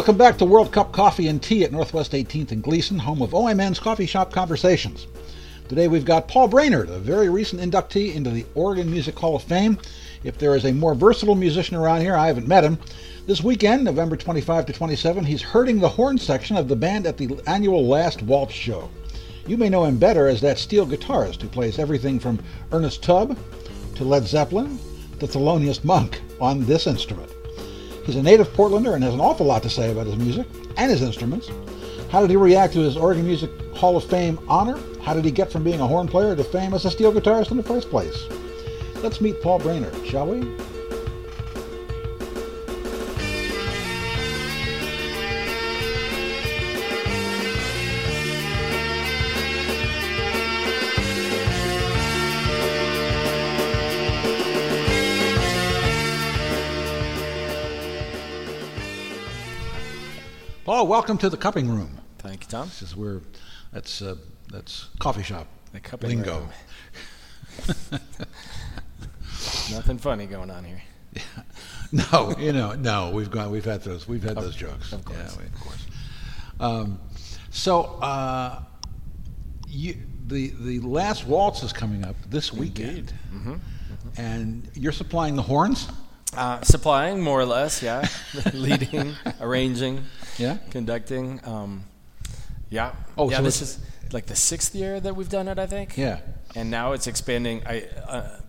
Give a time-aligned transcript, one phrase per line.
[0.00, 3.32] Welcome back to World Cup Coffee and Tea at Northwest 18th and Glisan, home of
[3.32, 5.06] OMN's Coffee Shop Conversations.
[5.68, 9.42] Today we've got Paul Brainerd, a very recent inductee into the Oregon Music Hall of
[9.42, 9.76] Fame.
[10.24, 12.78] If there is a more versatile musician around here, I haven't met him.
[13.26, 17.18] This weekend, November 25 to 27, he's herding the horn section of the band at
[17.18, 18.88] the annual Last Waltz show.
[19.46, 23.36] You may know him better as that steel guitarist who plays everything from Ernest Tubb
[23.96, 24.78] to Led Zeppelin
[25.18, 27.30] to Thelonious Monk on this instrument.
[28.10, 30.44] He's a native Portlander and has an awful lot to say about his music
[30.76, 31.48] and his instruments.
[32.10, 34.76] How did he react to his Oregon Music Hall of Fame honor?
[35.00, 37.52] How did he get from being a horn player to fame as a steel guitarist
[37.52, 38.26] in the first place?
[38.96, 40.40] Let's meet Paul Brainerd, shall we?
[60.80, 61.98] Paul, welcome to the cupping room.
[62.20, 62.68] Thank you, Tom.
[62.68, 63.20] This is where
[63.70, 64.14] that's uh,
[64.50, 66.38] that's coffee shop The cupping lingo.
[66.38, 66.48] room.
[69.70, 70.80] Nothing funny going on here.
[71.12, 71.22] Yeah.
[72.12, 73.10] No, you know, no.
[73.10, 73.50] We've gone.
[73.50, 74.08] We've had those.
[74.08, 74.92] We've had those jokes.
[74.94, 75.36] of course.
[75.38, 75.86] Yeah, of course.
[76.60, 76.98] Um,
[77.50, 78.62] so, uh,
[79.68, 79.96] you,
[80.28, 83.54] the the last waltz is coming up this weekend, Mm-hmm.
[84.16, 85.88] and you're supplying the horns.
[86.36, 88.06] Uh, supplying, more or less, yeah.
[88.54, 90.04] Leading, arranging,
[90.40, 90.56] Yeah.
[90.70, 91.40] conducting.
[91.44, 91.84] Um,
[92.70, 92.92] yeah.
[93.18, 93.38] Oh, yeah.
[93.38, 93.78] so this is
[94.12, 95.96] like the sixth year that we've done it, I think.
[95.96, 96.20] Yeah.
[96.56, 97.62] And now it's expanding.
[97.66, 98.40] I uh,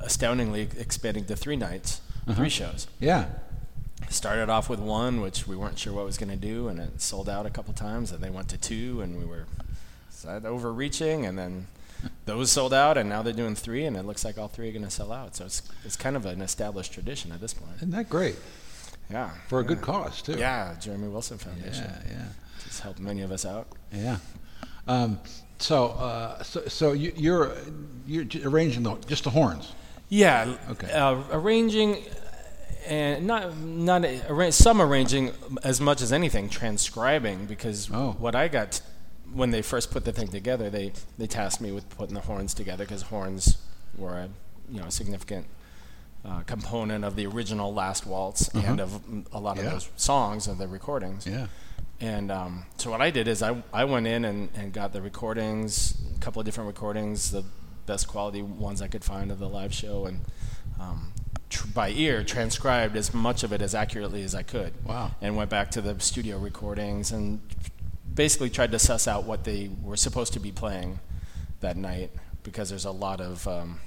[0.00, 2.34] astoundingly expanding to three nights, Uh-huh.
[2.34, 2.86] three shows.
[3.00, 3.26] Yeah.
[4.10, 7.00] Started off with one, which we weren't sure what was going to do, and it
[7.00, 8.12] sold out a couple times.
[8.12, 9.46] And they went to two, and we were
[10.44, 11.66] overreaching, and then
[12.24, 14.72] those sold out, and now they're doing three, and it looks like all three are
[14.72, 15.36] going to sell out.
[15.36, 17.76] So it's it's kind of an established tradition at this point.
[17.76, 18.36] Isn't that great
[19.10, 19.68] Yeah, for a yeah.
[19.68, 20.32] good cause too?
[20.38, 21.84] Yeah, Jeremy Wilson Foundation.
[21.84, 22.12] Yeah.
[22.12, 22.24] Yeah.
[22.64, 23.68] Just helped many of us out.
[23.92, 24.18] Yeah.
[24.88, 25.18] Um,
[25.58, 27.52] so, uh, so, so you, you're
[28.06, 29.72] you're arranging the, just the horns.
[30.08, 30.56] Yeah.
[30.70, 30.90] Okay.
[30.92, 32.02] Uh, arranging,
[32.86, 35.32] and not not arra- some arranging
[35.64, 38.16] as much as anything transcribing because Oh.
[38.18, 38.80] what I got
[39.32, 42.54] when they first put the thing together, they they tasked me with putting the horns
[42.54, 43.56] together because horns
[43.96, 44.28] were a
[44.70, 45.46] you know a significant.
[46.26, 49.00] Uh, component of the original Last Waltz and of
[49.32, 49.66] a lot of Uh-huh.
[49.66, 49.70] Yeah.
[49.74, 51.24] those songs of the recordings.
[51.24, 51.46] Yeah.
[52.00, 55.00] And um, so what I did is I, I went in and, and got the
[55.00, 57.44] recordings, a couple of different recordings, the
[57.86, 60.20] best quality ones I could find of the live show, and
[60.80, 61.12] um,
[61.48, 64.72] tr- by ear transcribed as much of it as accurately as I could.
[64.84, 65.12] Wow.
[65.22, 67.40] And went back to the studio recordings and
[68.12, 70.98] basically tried to suss out what they were supposed to be playing
[71.60, 72.10] that night
[72.42, 73.78] because there's a lot of um,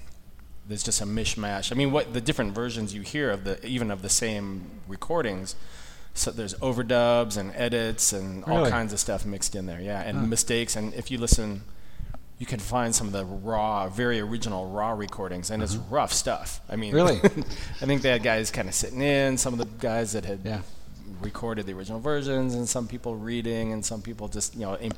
[0.69, 1.71] there's just a mishmash.
[1.71, 5.55] I mean, what the different versions you hear of the even of the same recordings.
[6.13, 8.71] So there's overdubs and edits and all Really?
[8.71, 9.79] kinds of stuff mixed in there.
[9.81, 10.75] Yeah, and mistakes.
[10.75, 11.61] And if you listen,
[12.39, 15.83] you can find some of the raw, very original raw recordings, and it's uh-huh.
[15.89, 16.61] rough stuff.
[16.69, 17.17] I mean, Really?
[17.23, 19.37] I think they had guys kind of sitting in.
[19.37, 20.61] Some of the guys that had Yeah.
[21.21, 24.97] recorded the original versions, and some people reading, and some people just you know imp-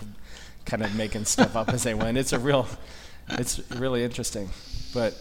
[0.66, 2.18] kind of making stuff up as they went.
[2.18, 2.68] It's a real,
[3.30, 4.50] it's really interesting.
[4.94, 5.14] But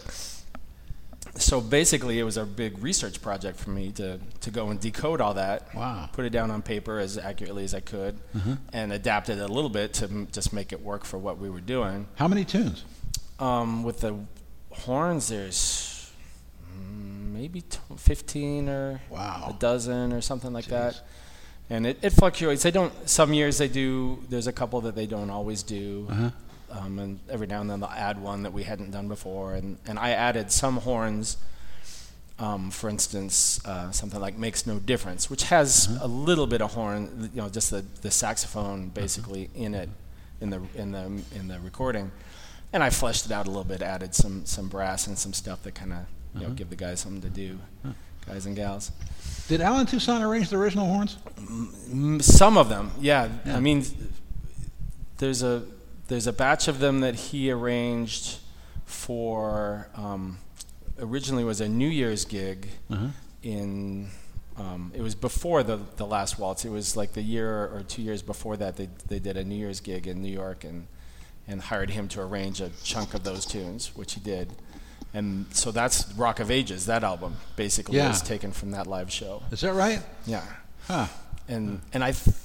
[1.41, 5.21] so basically, it was a big research project for me to to go and decode
[5.21, 5.73] all that.
[5.75, 6.09] Wow.
[6.13, 8.19] Put it down on paper as accurately as I could,
[8.73, 11.49] and adapt it a little bit to m- just make it work for what we
[11.49, 12.07] were doing.
[12.15, 12.83] How many tunes?
[13.39, 14.15] Um, with the
[14.71, 16.11] horns, there's
[16.79, 19.53] maybe t- 15 or Wow.
[19.55, 21.01] a dozen or something like that.
[21.69, 22.63] And it, it fluctuates.
[22.63, 22.91] They don't.
[23.09, 24.21] Some years they do.
[24.29, 26.07] There's a couple that they don't always do.
[26.09, 26.29] Uh-huh.
[26.71, 29.55] Um, and every now and then they'll add one that we hadn't done before.
[29.55, 31.37] And, and I added some horns.
[32.39, 36.05] Um, for instance, uh, something like "Makes No Difference," which has Uh-huh.
[36.05, 39.89] a little bit of horn, you know, just the, the saxophone basically in it,
[40.39, 41.03] in the in the
[41.35, 42.11] in the recording,
[42.73, 45.61] and I fleshed it out a little bit, added some some brass and some stuff
[45.63, 45.99] that kind of
[46.33, 47.59] you know give the guys something to do,
[48.25, 48.91] guys and gals.
[49.47, 51.17] Did Allen Toussaint arrange the original horns?
[51.37, 53.29] Mm, Some of them, yeah.
[53.45, 53.57] Yeah.
[53.57, 53.83] I mean,
[55.19, 55.61] there's a
[56.11, 58.39] there's a batch of them that he arranged
[58.85, 59.87] for.
[59.95, 60.37] Um,
[60.99, 63.07] originally was a New Year's gig Uh-huh.
[63.43, 64.09] in.
[64.57, 66.65] Um, it was before the the last waltz.
[66.65, 68.75] It was like the year or two years before that.
[68.75, 70.87] They they did a New Year's gig in New York and
[71.47, 74.53] and hired him to arrange a chunk of those tunes, which he did.
[75.13, 76.85] And so that's Rock of Ages.
[76.85, 78.09] That album basically Yeah.
[78.09, 79.41] was taken from that live show.
[79.51, 80.01] Is that right?
[80.25, 80.43] Yeah
[80.87, 81.07] Huh.
[81.47, 82.35] and and I th-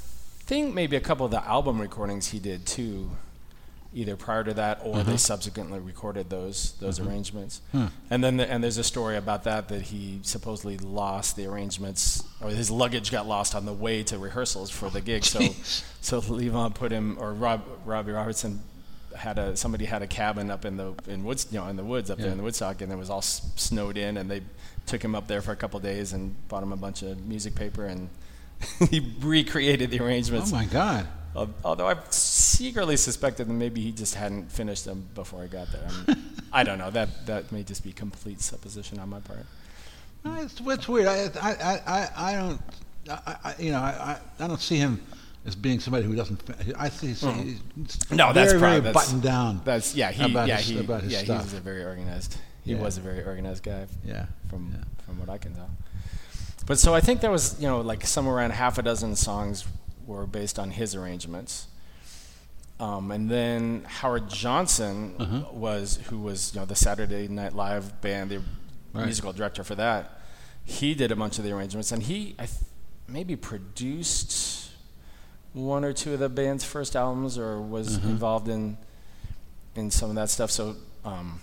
[0.49, 3.11] think maybe a couple of the album recordings he did too,
[3.97, 5.03] either prior to that or Uh-huh.
[5.11, 7.61] they subsequently recorded those those arrangements.
[7.73, 7.89] Huh.
[8.11, 12.23] And then the, and there's a story about that that he supposedly lost the arrangements
[12.41, 15.25] or his luggage got lost on the way to rehearsals for the gig.
[15.25, 15.41] So
[16.01, 18.61] so Levon put him or Rob Robbie Robertson
[19.17, 21.85] had a somebody had a cabin up in the in woods you know in the
[21.85, 22.25] woods up Yeah.
[22.25, 24.43] there in the Woodstock and it was all s- snowed in and they
[24.85, 27.19] took him up there for a couple of days and bought him a bunch of
[27.27, 28.11] music paper and
[28.91, 30.53] he recreated the arrangements.
[30.53, 31.07] Oh my God.
[31.37, 35.71] Al- Although I've secretly suspected that maybe he just hadn't finished them before I got
[35.73, 35.87] there.
[35.89, 36.91] I, mean, I don't know.
[36.91, 39.47] That that may just be complete supposition on my part.
[40.25, 41.07] Uh, It's, it's weird.
[41.09, 42.61] I, I, I, I- don't,
[43.09, 45.01] I, I, you know, I, I don't see him
[45.45, 46.41] as being somebody who doesn't.
[46.77, 47.55] I see, Hmm.
[48.11, 49.61] No, very, that's very probably- that's- buttoned down.
[49.65, 50.11] That's yeah.
[50.13, 51.43] He About yeah his- he about his yeah stuff.
[51.45, 52.37] he's a very organized.
[52.65, 52.81] He Yeah.
[52.83, 53.87] was a very organized guy.
[54.05, 54.83] Yeah, From yeah.
[55.05, 55.71] from what I can tell.
[56.67, 59.65] But so I think there was you know like somewhere around half a dozen songs
[60.07, 61.67] were based on his arrangements.
[62.79, 65.45] Um, and then Howard Johnson Uh-huh.
[65.53, 68.43] was who was you know the Saturday Night Live band, the
[68.93, 69.05] Right.
[69.07, 70.21] musical director for that.
[70.65, 72.61] He did a bunch of the arrangements, and he I th-
[73.09, 74.71] maybe produced
[75.53, 78.09] one or two of the band's first albums, or was Uh-huh.
[78.09, 78.77] involved in
[79.75, 80.51] in some of that stuff.
[80.51, 81.41] So, um,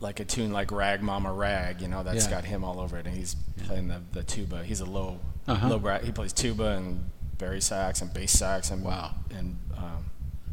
[0.00, 2.30] like a tune like "Rag Mama Rag," you know, that's Yeah.
[2.30, 4.62] got him all over it, and he's playing the, the tuba.
[4.64, 5.68] He's a low Uh-huh.
[5.68, 6.04] low brat.
[6.04, 9.14] He plays tuba and bari sax and bass sax and Wow.
[9.30, 10.04] and um,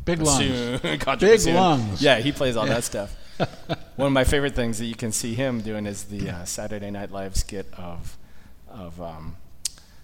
[0.05, 0.39] Big lungs.
[0.81, 1.55] bassoon, contra Big bassoon.
[1.55, 2.01] lungs.
[2.01, 2.75] Yeah, he plays all Yeah.
[2.75, 3.15] that stuff.
[3.97, 6.91] One of my favorite things that you can see him doing is the uh, Saturday
[6.91, 8.17] Night Live skit of
[8.69, 9.35] of um,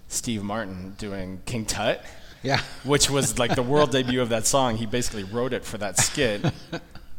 [0.08, 2.02] Steve Martin doing King Tut,
[2.42, 2.60] Yeah.
[2.84, 4.76] which was like the world debut of that song.
[4.76, 6.44] He basically wrote it for that skit.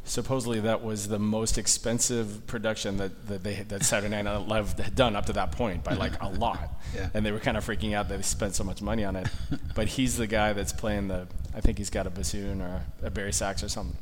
[0.06, 4.96] Supposedly, that was the most expensive production that, that they that Saturday Night Live had
[4.96, 6.70] done up to that point by like a lot.
[6.94, 7.10] Yeah.
[7.16, 9.28] And they were kind of freaking out that they spent so much money on it.
[9.76, 11.28] but he's the guy that's playing the.
[11.56, 13.98] I think he's got a bassoon or a bari sax or something,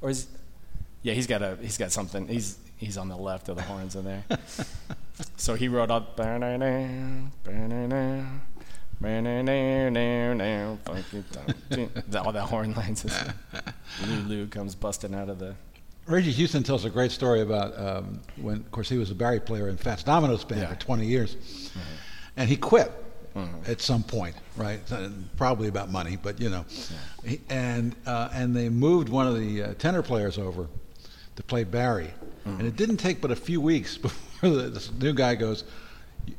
[0.00, 0.28] or is.
[1.02, 2.28] Yeah, he's got a he's got something.
[2.28, 4.22] He's he's on the left of the horns in there.
[5.36, 6.16] so he wrote up
[12.16, 13.04] all that horn lines.
[14.06, 15.54] Lulu comes busting out of the.
[16.06, 19.40] Reggie Houston tells a great story about um, when, of course, he was a bari
[19.40, 20.68] player in Fats Domino's band Yeah.
[20.68, 21.36] for 20 years,
[22.36, 22.92] and he quit
[23.66, 24.80] at some point, right?
[25.36, 26.64] Probably about money, but you know,
[27.24, 30.68] he, and uh, and they moved one of the uh, tenor players over
[31.34, 32.10] to play bari,
[32.46, 35.64] and it didn't take but a few weeks before the, this new guy goes.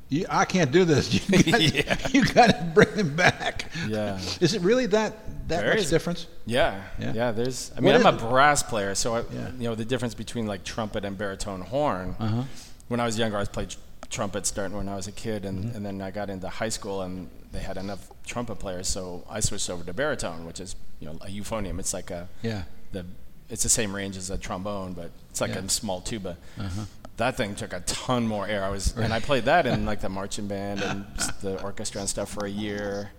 [0.10, 1.12] "You- I can't do this.
[1.30, 1.98] You got, Yeah.
[2.12, 3.72] you got to bring him back.
[3.88, 4.20] Yeah.
[4.40, 5.14] Is it really that
[5.48, 6.28] that There much is- difference?
[6.46, 7.14] Yeah, Yeah.
[7.14, 7.32] yeah.
[7.32, 7.72] there's.
[7.72, 9.50] I What mean, I'm a brass player, so I, Yeah.
[9.60, 12.16] you know the difference between like trumpet and baritone horn.
[12.20, 12.44] Uh-huh.
[12.88, 13.78] When I was younger, I was played tr-
[14.10, 15.76] trumpet starting when I was a kid, and, Mm-hmm.
[15.76, 19.40] and then I got into high school, and they had enough trumpet players, so I
[19.42, 21.80] switched over to baritone, which is you know a euphonium.
[21.80, 22.64] It's like a Yeah.
[22.92, 23.06] the
[23.50, 25.60] it's the same range as a trombone, but it's like Yeah.
[25.60, 26.36] a small tuba.
[26.60, 26.82] Uh-huh.
[27.18, 28.64] That thing took a ton more air.
[28.64, 31.06] I was and I played that in like the marching band and
[31.42, 33.12] the orchestra and stuff for a year,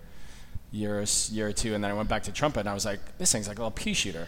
[0.71, 2.85] year or, year or two, and then I went back to trumpet and I was
[2.85, 4.27] like, this thing's like a little pea shooter.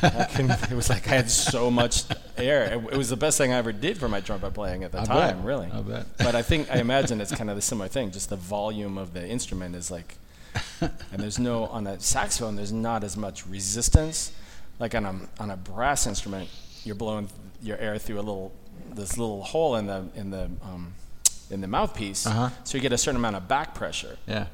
[0.00, 2.04] Couldn't- it was like I had so much
[2.36, 2.64] air.
[2.64, 5.00] It, it was the best thing I ever did for my trumpet playing at the
[5.00, 5.46] I time, bet.
[5.46, 5.70] really.
[5.72, 6.06] I bet.
[6.18, 8.10] But I think I imagine it's kind of the similar thing.
[8.10, 10.16] Just the volume of the instrument is like
[10.80, 10.90] and
[11.20, 14.32] there's no on a saxophone there's not as much resistance
[14.78, 16.48] like on a on a brass instrument
[16.82, 17.28] you're blowing
[17.62, 18.52] your air through a little
[18.94, 20.94] this little hole in the in the um,
[21.50, 22.50] in the mouthpiece Uh-huh.
[22.64, 24.46] so you get a certain amount of back pressure Yeah.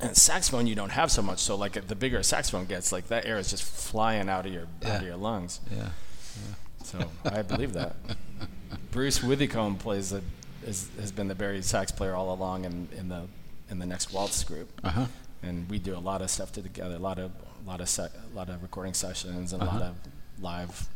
[0.00, 3.08] and saxophone you don't have so much so like the bigger a saxophone gets like
[3.08, 5.88] that air is just flying out of your out of your lungs Yeah.
[6.84, 7.96] so I believe that.
[8.90, 10.20] Bruce Withycombe plays a,
[10.66, 13.22] is, has been the bari sax player all along in, in the
[13.70, 15.06] in the next waltz group, Uh-huh.
[15.42, 17.30] and we do a lot of stuff together, a lot of
[17.64, 19.90] a lot of se- a lot of recording sessions and a lot Uh-huh.
[19.90, 20.88] of live,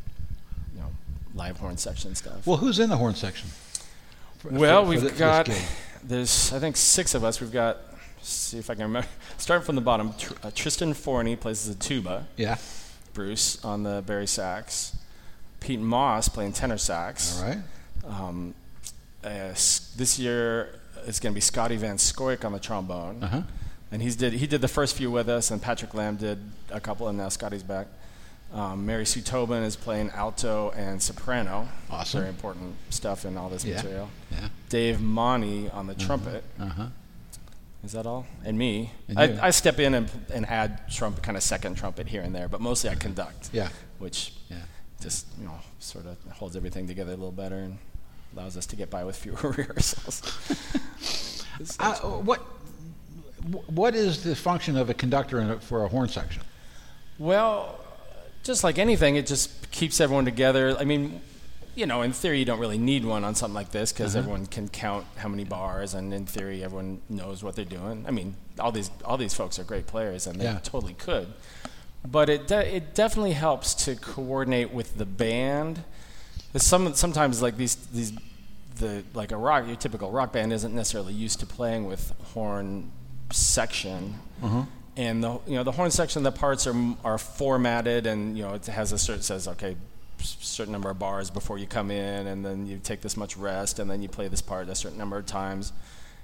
[0.73, 0.91] you know,
[1.35, 2.45] live horn section stuff.
[2.47, 3.49] Well, who's in the horn section?
[4.39, 5.61] For- Well, for- for we've thi- this got gig?
[6.03, 7.39] there's I think six of us.
[7.41, 7.77] We've got
[8.21, 9.07] see if I can remember.
[9.37, 12.27] Starting from the bottom, Tr- uh, Tristan Forney plays the tuba.
[12.37, 12.57] Yeah.
[13.13, 14.95] Bruce on the bari sax.
[15.59, 17.39] Pete Moss playing tenor sax.
[17.41, 17.57] All right.
[18.07, 18.53] Um,
[19.23, 20.69] uh, s- this year
[21.05, 23.41] it's going to be Scotty Van Scoik on the trombone, Uh huh.
[23.91, 26.39] and he's did he did the first few with us, and Patrick Lamb did
[26.71, 27.87] a couple, and now Scotty's back.
[28.51, 31.67] Um, Mary Sue Tobin is playing alto and soprano.
[31.89, 32.21] Awesome.
[32.21, 33.75] Very important stuff in all this Yeah.
[33.75, 34.09] material.
[34.31, 34.47] Yeah.
[34.69, 36.43] Dave Monty on the trumpet.
[36.59, 36.87] Uh huh.
[37.83, 38.25] Is that all?
[38.43, 38.91] And me.
[39.07, 39.47] And I.
[39.47, 42.59] I step in and, and add trumpet, kind of second trumpet here and there, but
[42.59, 43.49] mostly I conduct.
[43.53, 43.69] Yeah.
[43.99, 44.57] Which Yeah.
[44.99, 47.77] just you know sort of holds everything together a little better and
[48.35, 50.23] allows us to get by with fewer rehearsals.
[51.79, 52.39] Uh, what
[53.67, 56.41] What is the function of a conductor in a, for a horn section?
[57.19, 57.79] well,
[58.43, 60.75] just like anything, it just keeps everyone together.
[60.79, 61.21] I mean,
[61.75, 64.19] you know, in theory, you don't really need one on something like this because Uh-huh.
[64.23, 68.05] everyone can count how many bars, and in theory, everyone knows what they're doing.
[68.07, 70.59] I mean, all these all these folks are great players, and they Yeah.
[70.63, 71.27] totally could.
[72.05, 75.83] But it de- it definitely helps to coordinate with the band.
[76.57, 78.13] Some sometimes like these these
[78.77, 82.91] the like a rock your typical rock band isn't necessarily used to playing with horn
[83.31, 84.15] section.
[84.99, 86.75] And the you know the horn section the parts are
[87.05, 89.75] are formatted and you know it has a certain says okay
[90.21, 93.79] certain number of bars before you come in and then you take this much rest
[93.79, 95.71] and then you play this part a certain number of times.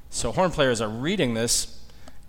[0.09, 1.81] So horn players are reading this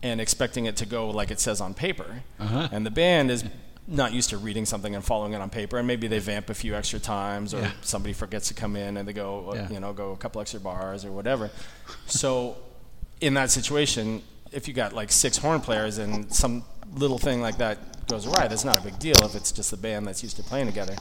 [0.04, 2.22] and expecting it to go like it says on paper.
[2.38, 2.68] Uh-huh.
[2.70, 3.44] And the band is
[3.88, 6.54] not used to reading something and following it on paper and maybe they vamp a
[6.54, 7.72] few extra times or Yeah.
[7.82, 9.68] somebody forgets to come in and they go Yeah.
[9.68, 11.50] you know go a couple extra bars or whatever.
[12.06, 12.56] So
[13.20, 14.22] in that situation,
[14.56, 18.48] if you got like six horn players and some little thing like that goes awry,
[18.48, 20.96] that's not a big deal if it's just a band that's used to playing together.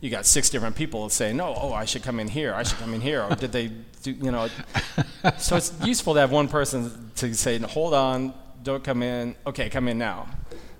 [0.00, 2.54] You got six different people saying, "No, oh, I should come in here.
[2.54, 3.68] I should come in here." Or did they
[4.02, 4.12] do?
[4.12, 4.48] You know,
[5.38, 9.34] so it's useful to have one person to say, "Hold on, don't come in.
[9.46, 10.26] Okay, come in now,"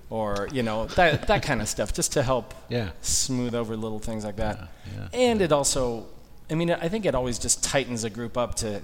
[0.09, 2.91] or you know that that kind of stuff, just to help Yeah.
[3.01, 4.57] smooth over little things like that.
[4.91, 6.07] Yeah, And it also,
[6.49, 8.81] I mean, I think it always just tightens a group up to,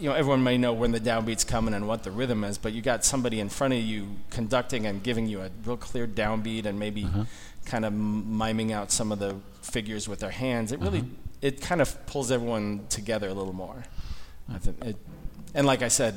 [0.00, 2.72] you know, everyone may know when the downbeat's coming and what the rhythm is, but
[2.72, 6.64] you got somebody in front of you conducting and giving you a real clear downbeat
[6.64, 7.24] and maybe uh-huh.
[7.66, 10.72] kind of miming out some of the figures with their hands.
[10.72, 11.08] It really, uh-huh.
[11.42, 13.84] it kind of pulls everyone together a little more.
[14.48, 14.54] Uh-huh.
[14.54, 14.96] I think it,
[15.54, 16.14] and like I said,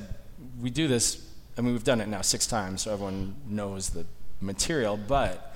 [0.61, 1.29] we do this.
[1.57, 4.05] I mean, we've done it now six times, so everyone knows the
[4.39, 4.95] material.
[4.95, 5.55] But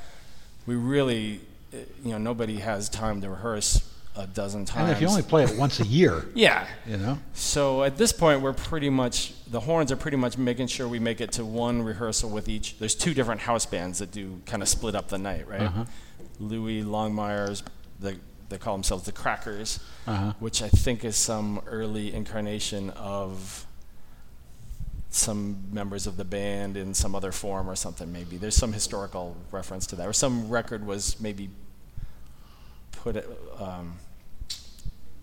[0.65, 1.39] we really,
[1.71, 4.89] eh, you know, nobody has time to rehearse a dozen times.
[4.89, 6.67] And if you only play it once a year, yeah.
[6.85, 10.67] you know, So at this point, we're pretty much the horns are pretty much making
[10.67, 12.77] sure we make it to one rehearsal with each.
[12.79, 15.61] There's two different house bands that do kind of split up the night, right?
[15.61, 15.85] Uh-huh.
[16.41, 17.63] Lewi Longmire's,
[17.99, 18.17] the,
[18.49, 20.33] they call themselves the Crackers, Uh-huh.
[20.39, 23.65] which I think is some early incarnation of
[25.09, 28.11] some members of the band in some other form or something.
[28.11, 31.49] Maybe there's some historical reference to that, or some record was maybe
[32.91, 33.93] put it, um,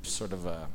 [0.04, 0.66] sort of uh,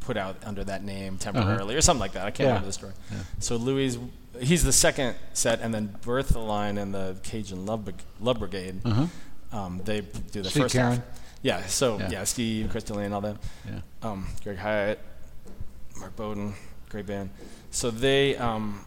[0.00, 2.26] put out under that name temporarily or something like that.
[2.26, 2.42] I can't Uh-huh.
[2.46, 2.48] Yeah.
[2.54, 2.92] remember the story.
[3.10, 3.18] Yeah.
[3.40, 4.08] So Lewi,
[4.40, 7.88] he's the second set, and then Bertha Line and the Cajun Love,
[8.20, 9.06] Love Brigade, Uh-huh.
[9.58, 10.96] um, they do the Steve first Karen.
[10.96, 11.04] half.
[11.42, 11.66] Yeah.
[11.66, 12.10] So Yeah.
[12.10, 13.38] yeah, Steve, Crystal Lane, all them.
[13.66, 13.80] yeah.
[14.02, 14.98] Um, Greg Hyatt,
[15.98, 16.54] Mark Bowden,
[16.90, 17.30] great band.
[17.70, 18.84] So they um,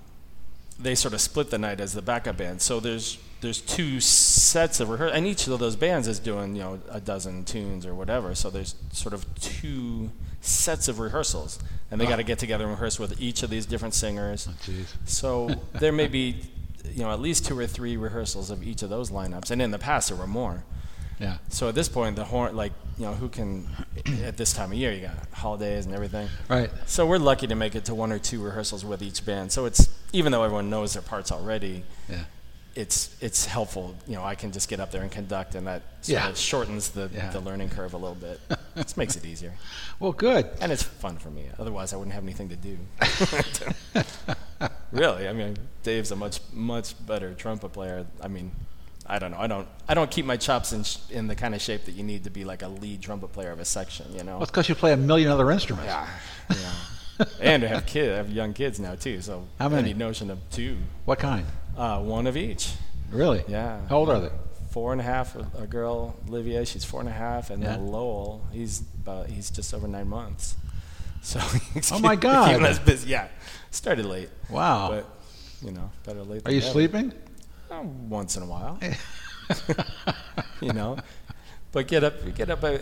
[0.80, 2.62] they sort of split the night as the backup band.
[2.62, 6.62] So there's there's two sets of rehearsal, and each of those bands is doing you
[6.62, 8.34] know a dozen tunes or whatever.
[8.36, 11.60] So there's sort of two sets of rehearsals,
[11.92, 12.10] and they Ah.
[12.10, 14.48] got to get together and rehearse with each of these different singers.
[14.64, 14.86] Jeez.
[15.06, 16.42] So there may be
[16.94, 19.72] you know at least two or three rehearsals of each of those lineups, and in
[19.72, 20.64] the past there were more.
[21.20, 21.38] Yeah.
[21.50, 23.68] So at this point, the horn, like you know, who can
[24.24, 26.30] at this time of year, you got holidays and everything.
[26.48, 26.70] Right.
[26.86, 29.52] So we're lucky to make it to one or two rehearsals with each band.
[29.52, 32.24] So it's even though everyone knows their parts already, Yeah.
[32.78, 33.96] It's it's helpful.
[34.08, 36.30] You know, I can just get up there and conduct, and that sort Yeah.
[36.30, 37.32] of shortens the, Yeah.
[37.32, 38.40] the learning curve a little bit.
[38.76, 39.54] It makes it easier,
[40.00, 40.46] Well, good.
[40.62, 41.46] and it's fun for me.
[41.58, 42.78] Otherwise, I wouldn't have anything to do.
[44.92, 48.06] really, I mean, Dave's a much much better trumpet player.
[48.22, 48.52] I mean.
[49.10, 49.38] I don't know.
[49.40, 49.66] I don't.
[49.88, 52.26] I don't keep my chops in sh- in the kind of shape that you need
[52.26, 54.06] to be like a lead trumpet player of a section.
[54.14, 54.34] You know.
[54.34, 55.88] Well, it's because you play a million other instruments.
[55.88, 56.06] Yeah,
[56.50, 56.74] yeah.
[57.42, 58.12] And I have kids.
[58.14, 59.22] I have young kids now too.
[59.22, 59.90] So How many?
[59.92, 61.46] any notion of two, What kind?
[61.78, 62.74] uh, one of each.
[63.12, 63.44] Really?
[63.48, 63.80] Yeah.
[63.88, 64.30] How old are they?
[64.72, 65.36] Four and a half.
[65.58, 66.66] A girl, Olivia.
[66.66, 67.72] She's four and a half, and Yeah.
[67.78, 68.46] then Lowell.
[68.52, 69.28] He's about.
[69.28, 70.56] He's just over nine months.
[71.24, 71.40] So.
[71.92, 72.50] Oh, my God.
[72.52, 73.10] keeping us busy.
[73.10, 73.28] Yeah.
[73.72, 74.30] Started late.
[74.50, 74.90] Wow.
[74.90, 75.10] But
[75.66, 76.44] you know, better late.
[76.44, 76.52] Than.
[76.52, 76.72] Are you never.
[76.72, 77.14] sleeping?
[77.72, 78.80] Oh, once in a while.
[80.62, 80.98] you know,
[81.72, 82.78] but get up, get up, uh,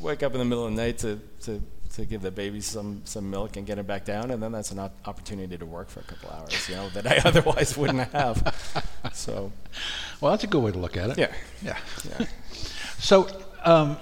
[0.00, 1.62] wake up in the middle of the night to, to,
[1.96, 4.70] to give the baby some, some milk and get it back down, and then that's
[4.70, 8.10] an op- opportunity to work for a couple hours, you know, that I otherwise wouldn't
[8.12, 8.54] have.
[9.14, 9.50] So,
[10.20, 11.18] Well, that's a good way to look at it.
[11.18, 11.78] yeah, Yeah.
[12.18, 12.26] yeah.
[12.98, 13.28] So,
[13.64, 13.96] um,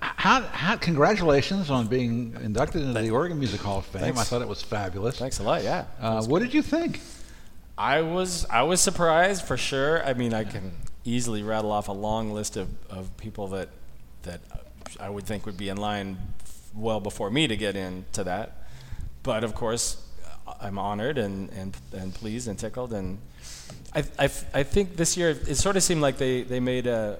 [0.00, 4.02] how, how, congratulations on being inducted into the Oregon Music Hall of Fame.
[4.02, 4.20] Thanks.
[4.20, 5.18] I thought it was fabulous.
[5.18, 5.62] Thanks a lot.
[5.64, 5.84] Yeah.
[6.00, 7.00] Uh, what did you think?
[7.76, 10.04] I was I was surprised for sure.
[10.06, 10.72] I mean, I can
[11.04, 13.70] easily rattle off a long list of, of people that
[14.22, 14.40] that
[15.00, 16.18] I would think would be in line
[16.74, 18.66] well before me to get into that.
[19.22, 20.02] But of course,
[20.60, 22.92] I'm honored and, and, and pleased and tickled.
[22.92, 23.18] And
[23.94, 24.24] I, I,
[24.54, 27.18] I think this year it sort of seemed like they, they made a,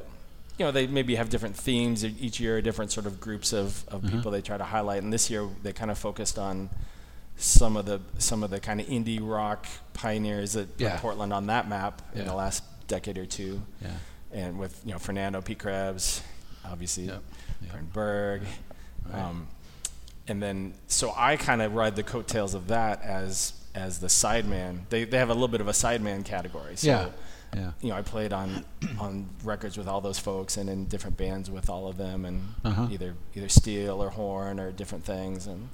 [0.59, 4.03] you know, they maybe have different themes each year, different sort of groups of, of
[4.03, 4.17] mm-hmm.
[4.17, 5.03] people they try to highlight.
[5.03, 6.71] And this year they kind of focused on
[7.37, 11.47] some of the some of the kind of indie rock pioneers that put Portland on
[11.47, 13.63] that map in the last decade or two.
[13.81, 13.89] Yeah.
[14.33, 15.55] and with you know Fernando P.
[15.55, 16.23] Krebs,
[16.65, 17.23] obviously Yep,
[17.63, 17.73] yep.
[17.73, 18.43] Bernd Berg,
[19.09, 19.23] Right.
[19.23, 19.49] um,
[20.29, 24.81] and then so I kind of ride the coattails of that as as the sideman.
[24.91, 26.77] They they have a little bit of a sideman category.
[26.77, 27.09] So, Yeah,
[27.55, 27.73] yeah.
[27.81, 28.65] You know, I played on
[29.01, 32.55] on records with all those folks and in different bands with all of them, and
[32.65, 32.87] Uh-huh.
[32.91, 35.47] either either steel or horn or different things.
[35.49, 35.69] And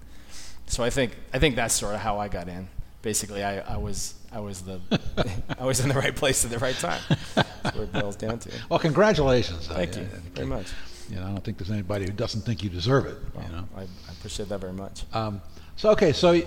[0.67, 2.69] so I think I think that's sort of how I got in.
[3.03, 4.81] Basically, I, I was I was the
[5.59, 7.01] I was in the right place at the right time.
[7.35, 8.51] That's what it boils down to.
[8.71, 9.67] Well, congratulations.
[9.69, 10.67] Thank you very much.
[11.11, 13.17] You know, I don't think there's anybody who doesn't think you deserve it.
[13.35, 13.69] Well, you know.
[13.77, 15.05] I, I appreciate that very much.
[15.13, 15.41] Um,
[15.77, 16.47] so okay, so y-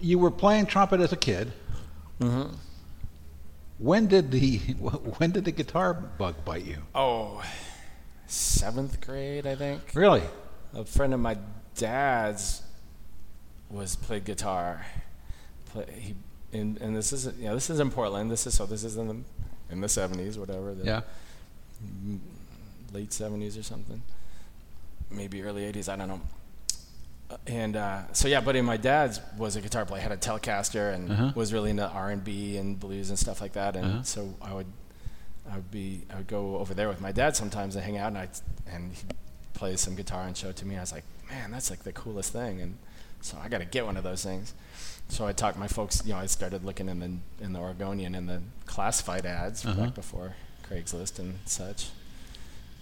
[0.00, 1.52] you were playing trumpet as a kid.
[2.20, 2.54] Mm-hmm.
[3.78, 4.58] When did the
[5.18, 6.78] when did the guitar bug bite you?
[6.94, 7.42] Oh,
[8.26, 9.80] seventh grade, I think.
[9.94, 10.22] Really?
[10.74, 11.38] A friend of my
[11.76, 12.62] dad's
[13.70, 14.84] was played guitar.
[15.66, 16.14] Play, he
[16.52, 18.30] and, and this is yeah this is in Portland.
[18.30, 19.16] This is so this is in the
[19.70, 20.74] in the seventies whatever.
[20.74, 21.00] The Yeah.
[22.94, 24.02] Late seventies or something.
[25.10, 25.88] Maybe early eighties.
[25.88, 26.20] I don't know.
[27.30, 30.00] Uh, And uh, so yeah, buddy, my dad's was a guitar player.
[30.02, 31.32] Had a Telecaster and Uh-huh.
[31.34, 33.76] was really into R and B and blues and stuff like that.
[33.76, 34.02] And Uh-huh.
[34.02, 34.66] so I would
[35.50, 38.08] I would be I would go over there with my dad sometimes and hang out
[38.08, 38.28] and I
[38.66, 39.14] and he'd
[39.54, 40.76] play some guitar and show it to me.
[40.76, 42.60] I was like, man, that's like the coolest thing.
[42.60, 42.76] And
[43.20, 44.54] so I got to get one of those things.
[45.08, 46.02] So I talked my folks.
[46.06, 49.80] You know, I started looking in the in the Oregonian in the classified ads Uh-huh.
[49.84, 50.34] back before
[50.68, 51.88] Craigslist and such.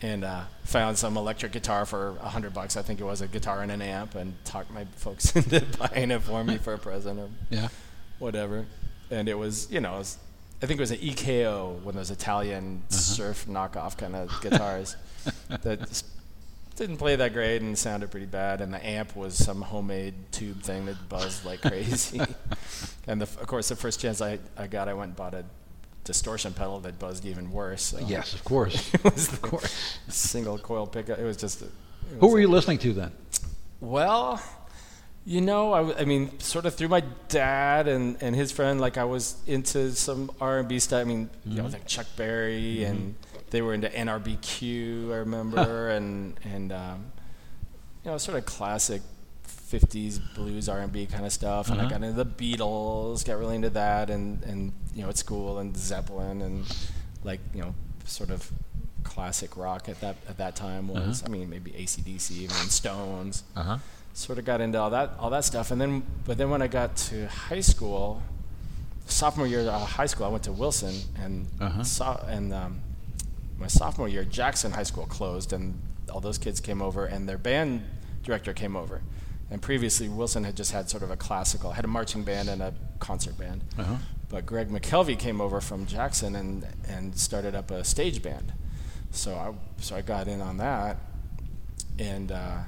[0.04, 2.76] And uh, found some electric guitar for a hundred bucks.
[2.76, 6.11] I think it was a guitar and an amp, and talked my folks into buying
[6.11, 7.68] it for me for a present or Yeah.
[8.18, 8.66] whatever.
[9.12, 10.18] And it was, you know, it was,
[10.61, 14.97] I think it was an EKO, one of those Italian surf knockoff kind of guitars
[15.49, 16.02] that
[16.75, 18.61] didn't play that great and sounded pretty bad.
[18.61, 22.21] And the amp was some homemade tube thing that buzzed like crazy.
[23.06, 25.44] and the, of course, the first chance I, I got, I went and bought a
[26.04, 27.82] distortion pedal that buzzed even worse.
[27.82, 28.92] So Yes, of course.
[28.94, 29.99] it was of the course.
[30.09, 31.18] single coil pickup.
[31.18, 31.62] It was just.
[31.62, 31.71] A, it
[32.21, 33.12] Who was were a- you listening to then?
[33.80, 34.42] well,
[35.25, 39.04] you know, I mean, sort of through my dad and, and his friend, like I
[39.04, 41.00] was into some R and B stuff.
[41.00, 43.15] I mean, you know, like Chuck Berry, and
[43.50, 45.12] they were into NRBQ.
[45.12, 47.12] I remember, and and um,
[48.04, 49.02] you know, sort of classic.
[49.71, 51.99] 50s blues R&B kind of stuff, and I Uh-huh.
[51.99, 55.76] got into the Beatles, got really into that, and and you know at school and
[55.76, 56.65] Zeppelin and
[57.25, 58.50] like you know sort of
[59.04, 61.23] classic rock at that at that time was.
[61.23, 61.26] Uh-huh.
[61.26, 63.78] I mean maybe ACDC, even Stones Uh huh.
[64.15, 66.67] sort of got into all that all that stuff and then but then when I
[66.69, 68.23] got to high school
[69.06, 71.82] sophomore year of high school I went to Wilson and Uh-huh.
[71.82, 72.80] so, and um,
[73.58, 75.75] my sophomore year Jackson High School closed and
[76.12, 77.82] all those kids came over and their band
[78.23, 79.00] director came over
[79.52, 82.60] and previously Wilson had just had sort of a classical had a marching band and
[82.62, 83.97] a concert band Uh huh.
[84.28, 88.52] but Greg McKelvey came over from Jackson and and started up a stage band.
[89.10, 90.97] So I so I got in on that,
[91.99, 92.58] and uh,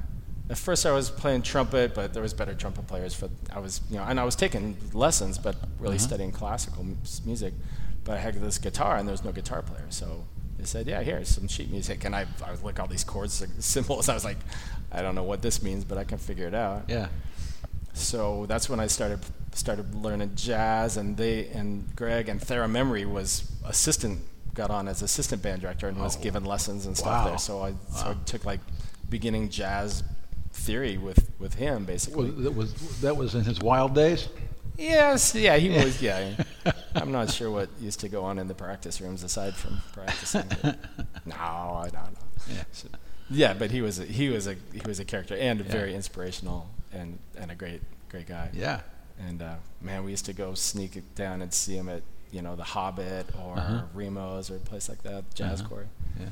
[0.51, 3.15] at first I was playing trumpet, but there was better trumpet players.
[3.15, 6.07] For I was you know and I was taking lessons, but really Uh-huh.
[6.09, 7.55] studying classical m- music.
[8.05, 10.25] But I had this guitar, and there was no guitar player, so
[10.65, 13.41] they said, "Yeah, here's some sheet music." And I I was like all these chords
[13.41, 14.09] like, symbols.
[14.09, 14.39] I was like,
[14.91, 17.09] I don't know what this means, but I can figure it out Yeah.
[17.93, 19.21] so that's when I started
[19.53, 24.21] started learning jazz, and they and Greg and Thara Memory was assistant
[24.55, 26.21] got on as assistant band director and was Oh.
[26.23, 27.29] given lessons and stuff Wow.
[27.31, 27.39] there.
[27.39, 28.61] So I so I took like
[29.11, 30.03] beginning jazz
[30.53, 32.31] theory with with him basically.
[32.31, 34.29] Was, that was that was in his wild days.
[34.79, 36.01] Yes, yeah, he was.
[36.03, 36.35] Yeah,
[36.95, 40.45] I'm not sure what used to go on in the practice rooms aside from practicing.
[41.27, 42.19] no, I don't know.
[42.49, 42.65] Yeah.
[42.73, 42.89] So-
[43.31, 45.73] yeah, but he was a, he was a he was a character and Yeah.
[45.73, 48.51] very inspirational and and a great great guy.
[48.53, 48.81] Yeah.
[49.19, 52.55] And uh, man, we used to go sneak down and see him at you know
[52.55, 53.83] the Hobbit or Uh-huh.
[53.97, 55.69] Remo's or a place like that, Jazz Uh-huh.
[55.71, 55.87] Corps.
[56.21, 56.27] Yeah.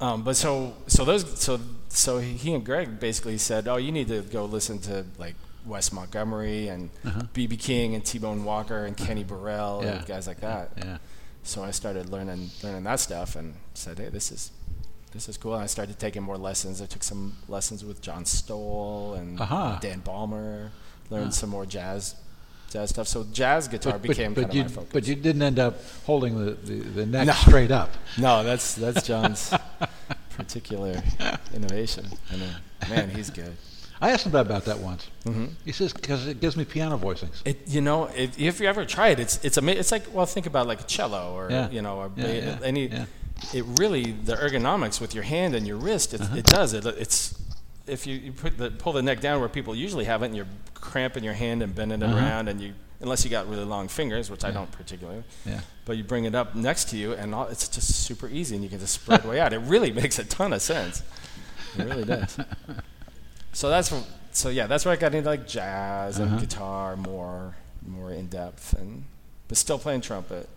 [0.00, 1.58] Um, but so so those so
[1.88, 5.34] so he and Greg basically said, oh, you need to go listen to like
[5.68, 7.22] Wes Montgomery and Uh-huh.
[7.34, 9.90] BB King and T-Bone Walker and Kenny Burrell Yeah.
[9.98, 10.70] and guys like that.
[10.78, 10.98] Yeah.
[11.42, 14.50] So I started learning learning that stuff and said, hey, this is
[15.12, 15.54] this is cool.
[15.54, 16.82] And I started taking more lessons.
[16.82, 19.78] I took some lessons with John Stowell and Uh-huh.
[19.80, 20.70] Dan Balmer.
[21.10, 21.30] Learned Huh.
[21.40, 22.14] some more jazz
[22.70, 23.08] jazz stuff.
[23.08, 24.90] So jazz guitar But, became but, kind you, of my focus.
[24.92, 27.32] but you didn't end up holding the, the, the neck No.
[27.32, 27.90] straight up.
[28.18, 29.54] no, that's that's John's
[30.36, 31.02] particular
[31.54, 32.06] innovation.
[32.30, 32.50] I mean,
[32.90, 33.56] man, he's good.
[34.00, 35.08] I asked him about that once.
[35.24, 37.42] hmm He says because it gives me piano voicings.
[37.44, 40.26] It, you know, if, if you ever try it, it's it's ama- It's like well,
[40.26, 41.68] think about like a cello or Yeah.
[41.70, 42.90] you know, or Yeah, ba- yeah, any.
[43.54, 46.12] It really the ergonomics with your hand and your wrist.
[46.14, 46.36] It, Uh-huh.
[46.38, 46.84] it does it.
[46.86, 47.34] It's
[47.86, 50.36] if you, you put the pull the neck down where people usually have it, and
[50.36, 52.16] you're cramping your hand and bending it Uh-huh.
[52.18, 55.22] around, and you unless you got really long fingers, which I don't particularly.
[55.46, 55.60] Yeah.
[55.84, 58.62] But you bring it up next to you, and all, it's just super easy, and
[58.64, 59.52] you can just spread way out.
[59.52, 61.02] It really makes a ton of sense.
[61.78, 62.38] It really does.
[63.58, 63.92] so that's
[64.30, 66.38] so yeah, that's where I got into like jazz and Uh-huh.
[66.38, 69.02] guitar more more in depth, and
[69.48, 70.48] but still playing trumpet.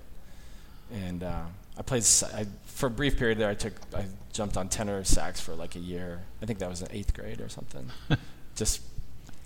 [0.94, 1.46] And uh,
[1.80, 2.04] I played
[2.36, 3.50] I, for a brief period there.
[3.50, 6.22] I took I jumped on tenor sax for like a year.
[6.44, 7.90] I think that was in eighth grade or something.
[8.56, 8.82] Just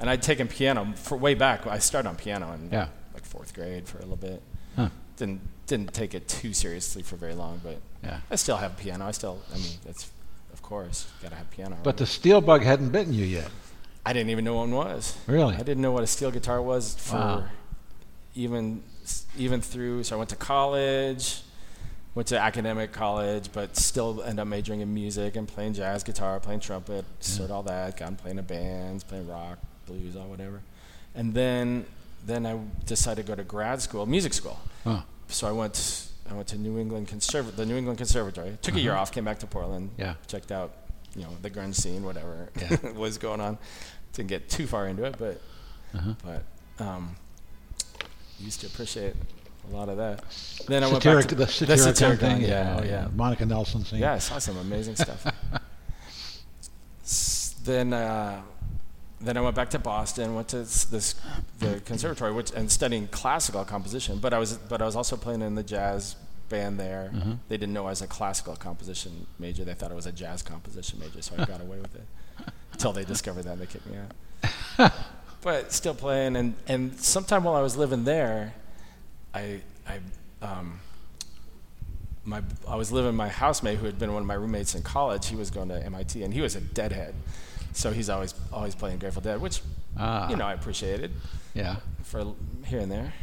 [0.02, 1.66] and I'd taken piano for way back.
[1.66, 2.88] I started on piano in Yeah.
[3.14, 4.42] like fourth grade for a little bit.
[4.76, 4.90] Huh.
[5.16, 8.20] Didn't didn't take it too seriously for very long, but Yeah.
[8.30, 9.06] I still have piano.
[9.08, 10.12] I still, I mean, that's of
[10.66, 11.78] course gotta have piano.
[11.84, 13.50] But the steel bug hadn't bitten you yet.
[14.06, 15.18] I didn't even know what one was.
[15.28, 15.56] Really?
[15.56, 17.44] I didn't know what a steel guitar was for Wow.
[18.36, 18.84] even
[19.38, 20.04] even through.
[20.04, 21.42] So I went to college,
[22.16, 26.40] went to academic college, but still end up majoring in music and playing jazz guitar,
[26.40, 27.98] playing trumpet, sort of all that.
[27.98, 30.62] Got playing in bands, playing rock, blues, all whatever.
[31.14, 31.86] And then
[32.26, 34.60] then I decided to go to grad school, music school.
[34.84, 35.02] Huh.
[35.28, 35.76] So I went
[36.30, 38.58] I went to New England Conserv- the New England Conservatory.
[38.62, 39.92] Took a year off, came back to Portland.
[40.00, 40.10] Uh-huh.
[40.10, 40.16] Yeah.
[40.28, 40.74] Checked out,
[41.16, 42.92] you know, the grunge scene, whatever Yeah.
[42.96, 43.58] was going on.
[44.14, 45.40] Didn't get too far into it, but
[45.94, 46.14] Uh-huh.
[46.24, 47.16] but um,
[48.40, 49.14] used to appreciate
[49.70, 50.24] a lot of that.
[50.68, 52.42] Then I went back to the satiric, satiric thing.
[52.42, 53.08] yeah, oh yeah.
[53.16, 54.00] Monica Nelson scene.
[54.00, 55.26] Yeah, I saw some amazing stuff.
[57.04, 58.42] S- then, uh,
[59.26, 61.16] then I went back to Boston, went to this
[61.60, 64.20] the conservatory, which and studying classical composition.
[64.20, 66.16] But I was but I was also playing in the jazz
[66.50, 67.12] band there.
[67.14, 67.40] Mhm.
[67.50, 69.64] They didn't know I was a classical composition major.
[69.66, 72.06] They thought I was a jazz composition major, so I got away with it
[72.74, 74.92] until they discovered that and they kicked me out.
[75.42, 78.54] but still playing, and and sometime while I was living there,
[79.34, 80.00] I I
[80.42, 80.80] um,
[82.24, 84.84] my I was living with my housemate who had been one of my roommates in
[84.84, 85.28] college.
[85.28, 87.16] He was going to MIT, and he was a deadhead,
[87.76, 89.62] so he's always always playing Grateful Dead, which
[89.98, 90.30] Ah.
[90.30, 91.12] you know I appreciated
[91.54, 91.78] Yeah.
[92.04, 92.34] for
[92.66, 93.14] here and there.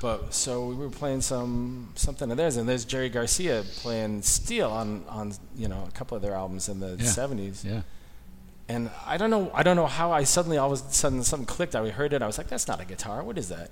[0.00, 4.70] But so we were playing some something of theirs, and there's Jerry Garcia playing steel
[4.70, 7.10] on on you know a couple of their albums in the Yeah.
[7.10, 7.64] 70s.
[7.64, 7.82] Yeah.
[8.68, 11.46] And I don't know, I don't know how I suddenly all of a sudden something
[11.46, 11.74] clicked.
[11.74, 12.20] I heard it.
[12.22, 13.22] I was like, "That's not a guitar.
[13.24, 13.70] What is that?"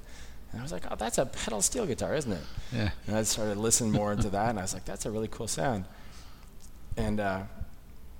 [0.50, 2.90] And I was like, "Oh, that's a pedal steel guitar, isn't it?" Yeah.
[3.06, 5.48] And I started listening more into that, and I was like, "That's a really cool
[5.48, 5.84] sound."
[6.96, 7.42] And uh,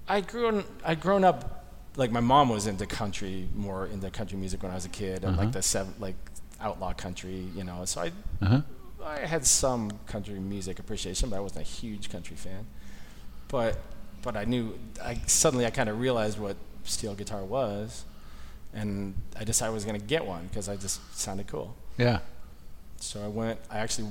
[0.07, 1.65] I grew, in, I grown up
[1.97, 5.25] like my mom was into country, more into country music when I was a kid,
[5.25, 5.43] and Uh-huh.
[5.45, 6.15] like the seven, like
[6.61, 7.85] outlaw country, you know.
[7.85, 8.61] So I, Uh-huh.
[9.05, 12.67] I had some country music appreciation, but I wasn't a huge country fan.
[13.49, 13.79] But
[14.23, 18.05] but I knew I suddenly I kind of realized what steel guitar was,
[18.75, 21.77] and I decided I was going to get one because I just sounded cool.
[21.99, 22.19] Yeah.
[22.99, 23.61] So I went.
[23.71, 24.09] I actually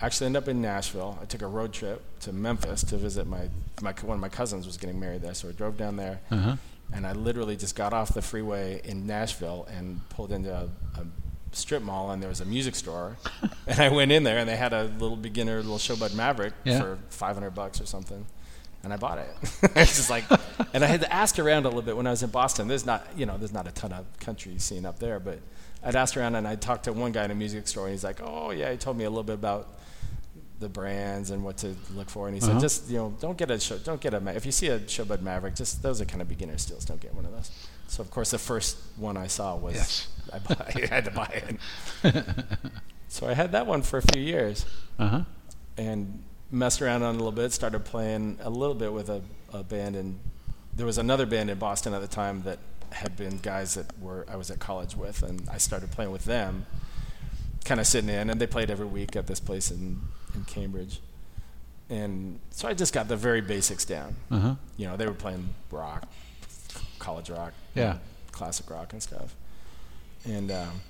[0.00, 1.18] actually ended up in Nashville.
[1.20, 3.48] I took a road trip to Memphis to visit my
[3.82, 6.20] my one of my cousins was getting married there, so I drove down there.
[6.30, 6.56] Uh-huh.
[6.92, 10.64] And I literally just got off the freeway in Nashville and pulled into a,
[10.98, 11.04] a
[11.52, 13.16] strip mall, and there was a music store.
[13.66, 16.80] and I went in there, and they had a little beginner, little Sho-Bud Maverick Yeah.
[16.80, 18.24] for 500 bucks or something.
[18.84, 19.28] And I bought it.
[19.76, 20.24] it's just like,
[20.72, 22.68] and I had to ask around a little bit when I was in Boston.
[22.68, 25.40] There's not, you know, there's not a ton of country scene up there, but
[25.82, 28.04] I'd asked around and I talked to one guy in a music store, and he's
[28.04, 29.68] like, "Oh yeah," he told me a little bit about
[30.60, 32.26] the brands and what to look for.
[32.28, 32.52] And he Uh-huh.
[32.54, 34.20] said, just you know, don't get a show, don't get a.
[34.20, 36.84] Ma- if you see a Sho-Bud Maverick, just those are kind of beginner steels.
[36.84, 37.50] Don't get one of those.
[37.86, 40.08] So of course, the first one I saw was Yes.
[40.32, 41.42] I, bought, I had to buy
[42.04, 42.24] it.
[43.08, 44.66] so I had that one for a few years
[44.98, 45.22] Uh-huh.
[45.76, 47.52] and messed around on a little bit.
[47.52, 50.18] Started playing a little bit with a, a band, and
[50.74, 52.58] there was another band in Boston at the time that
[52.90, 56.24] had been guys that were I was at college with, and I started playing with
[56.24, 56.66] them,
[57.64, 60.00] kind of sitting in, and they played every week at this place in
[60.34, 61.00] in Cambridge,
[61.90, 64.16] and so I just got the very basics down.
[64.30, 64.54] Uh-huh.
[64.76, 66.04] You know, they were playing rock,
[66.98, 67.98] college rock, Yeah.
[68.32, 69.34] classic rock and stuff,
[70.24, 70.80] and um,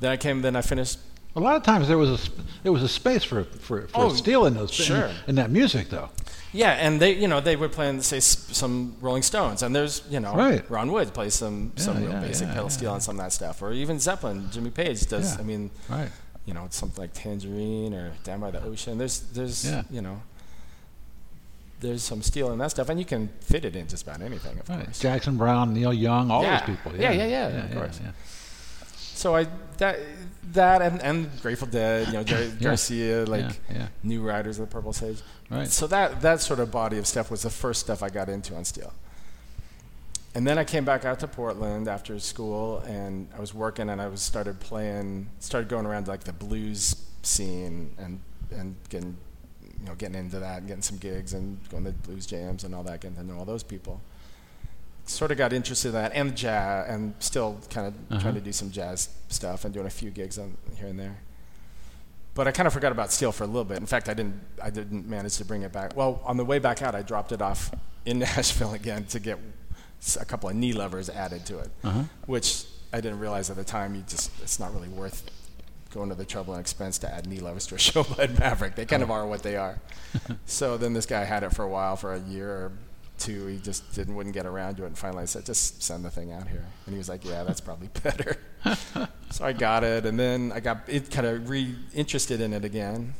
[0.00, 0.42] then I came.
[0.42, 0.98] Then I finished
[1.36, 2.30] A lot of times there was a
[2.62, 5.10] there was a space for for, for Oh, steel in those sure.
[5.26, 6.08] in, that music though.
[6.52, 10.18] Yeah, and they, you know, they were playing, say, some Rolling Stones, and there's, you
[10.18, 10.68] know, Right.
[10.68, 13.24] Ron Wood plays some some real yeah, basic yeah, pedal yeah, steel and some of
[13.24, 15.34] that stuff, or even Zeppelin, Jimmy Page does.
[15.36, 15.40] Yeah.
[15.40, 16.10] I mean, Right.
[16.46, 18.98] You know, it's something like Tangerine or Down by the Ocean.
[18.98, 19.82] There's, there's, Yeah.
[19.90, 20.22] you know,
[21.80, 24.58] there's some steel in that stuff, and you can fit it in just about anything,
[24.58, 24.84] of Right.
[24.84, 24.98] course.
[24.98, 26.60] Jackson Browne, Neil Young, all Yeah.
[26.60, 26.92] those people.
[26.96, 28.00] Yeah, yeah, yeah, yeah of course.
[28.02, 28.10] yeah.
[29.14, 29.46] So I
[29.78, 29.98] that
[30.52, 32.48] that and, and Grateful Dead, you know, Jerry.
[32.60, 33.44] Garcia, like.
[34.02, 35.20] New Riders of the Purple Sage.
[35.50, 35.68] Right.
[35.68, 38.54] So that that sort of body of stuff was the first stuff I got into
[38.56, 38.92] on steel.
[40.34, 44.00] And then I came back out to Portland after school, and I was working, and
[44.00, 48.20] I was started playing, started going around like the blues scene, and
[48.52, 49.16] and getting,
[49.80, 52.74] you know, getting into that, and getting some gigs, and going to blues jams and
[52.74, 54.00] all that, getting to know all those people.
[55.06, 58.20] sort of got interested in that and jazz, and still kind of Uh-huh.
[58.20, 61.16] trying to do some jazz stuff and doing a few gigs on here and there.
[62.34, 63.78] But I kind of forgot about steel for a little bit.
[63.78, 65.96] In fact, I didn't I didn't manage to bring it back.
[65.96, 67.72] Well, on the way back out, I dropped it off
[68.06, 69.38] in Nashville again to get
[70.20, 72.02] a couple of knee levers added to it, Uh-huh.
[72.26, 73.94] which I didn't realize at the time.
[73.94, 75.22] You just it's not really worth
[75.92, 78.76] going to the trouble and expense to add knee levers to a Sho-Bud Maverick.
[78.76, 79.78] They kind of are what they are.
[80.46, 82.72] so then this guy had it for a while, for a year or
[83.18, 83.46] two.
[83.46, 86.10] He just didn't wouldn't get around to it, and finally I said, "Just send the
[86.10, 88.36] thing out here." And he was like, "Yeah, that's probably better."
[89.30, 92.64] so I got it, and then I got it kind of re interested in it
[92.64, 93.14] again.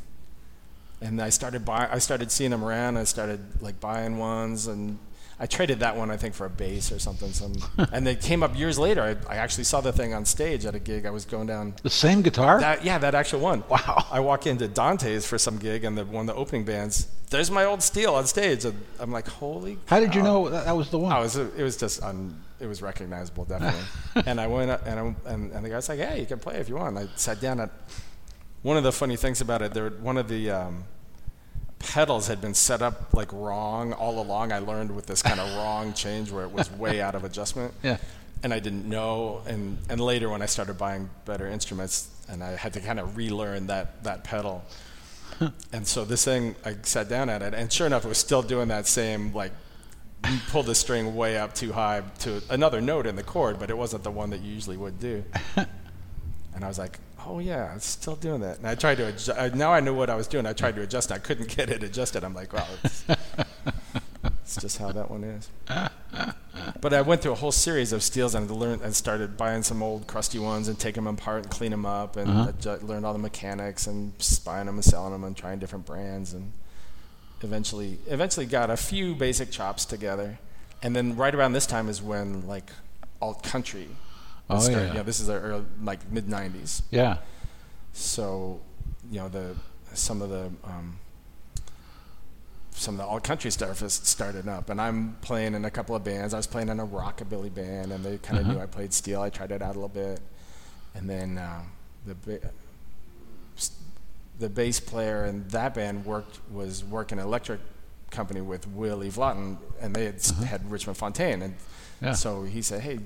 [1.02, 2.96] And I started buy, I started seeing them around.
[2.98, 4.98] I started like buying ones, and
[5.42, 7.32] I traded that one I think for a bass or something.
[7.32, 7.54] Some,
[7.92, 9.02] and they came up years later.
[9.02, 11.06] I, I actually saw the thing on stage at a gig.
[11.06, 12.60] I was going down The same guitar?
[12.60, 13.64] that yeah, that actual one.
[13.70, 14.04] Wow.
[14.10, 17.08] I walk into Dante's for some gig, and the one of the opening bands.
[17.30, 19.78] There's my old steel on stage, and I'm like, holy.
[19.86, 21.10] How did you know that, that was the one?
[21.10, 21.36] I was.
[21.36, 22.02] It was just.
[22.02, 23.80] Un, it was recognizable, definitely.
[24.26, 26.56] and I went up, and, I, and and the guy's like, "Hey, you can play
[26.56, 27.70] if you want." And I sat down at.
[28.62, 30.84] One of the funny things about it, there, one of the um,
[31.80, 34.52] pedals had been set up like wrong all along.
[34.52, 37.74] I learned with this kind of wrong change where it was way out of adjustment
[37.82, 37.96] yeah.
[38.42, 39.42] and I didn't know.
[39.46, 43.16] And, and later, when I started buying better instruments, and I had to kind of
[43.16, 44.62] relearn that that pedal.
[45.72, 48.42] and so this thing, I sat down at it, and sure enough, it was still
[48.42, 49.52] doing that same like
[50.28, 53.70] you pull the string way up too high to another note in the chord, but
[53.70, 55.24] it wasn't the one that you usually would do.
[55.56, 58.58] and I was like, oh yeah, it's still doing that.
[58.58, 59.54] And I tried to adjust.
[59.54, 60.46] Now I knew what I was doing.
[60.46, 61.10] I tried to adjust.
[61.12, 62.24] I couldn't get it adjusted.
[62.24, 63.04] I'm like, well, it's,
[64.42, 65.48] it's just how that one is.
[66.80, 69.82] But I went through a whole series of steels and learned and started buying some
[69.82, 72.76] old crusty ones and taking them apart and clean them up and Uh-huh.
[72.82, 74.12] learned all the mechanics and
[74.44, 76.52] buying them and selling them and trying different brands and
[77.42, 80.38] eventually eventually got a few basic chops together.
[80.82, 82.70] And then right around this time is when like
[83.22, 83.88] alt country
[84.56, 84.94] Oh, started.
[84.94, 85.02] yeah.
[85.02, 86.82] this is the early, like mid '90s.
[86.90, 87.18] Yeah.
[87.92, 88.60] So,
[89.10, 89.54] you know, the
[89.94, 90.98] some of the um,
[92.72, 95.94] some of the alt country stuff is started up, and I'm playing in a couple
[95.96, 96.32] of bands.
[96.34, 98.54] I was playing in a rockabilly band, and they kind of Uh-huh.
[98.54, 99.20] knew I played steel.
[99.22, 100.20] I tried it out a little bit,
[100.94, 101.62] and then uh,
[102.06, 102.50] the ba-
[104.38, 107.60] the bass player in that band worked was working an electric
[108.10, 111.54] company with Willy Vlautin, and they had s had Richmond Fontaine, and
[112.00, 112.12] Yeah.
[112.14, 113.00] so he said, "Hey."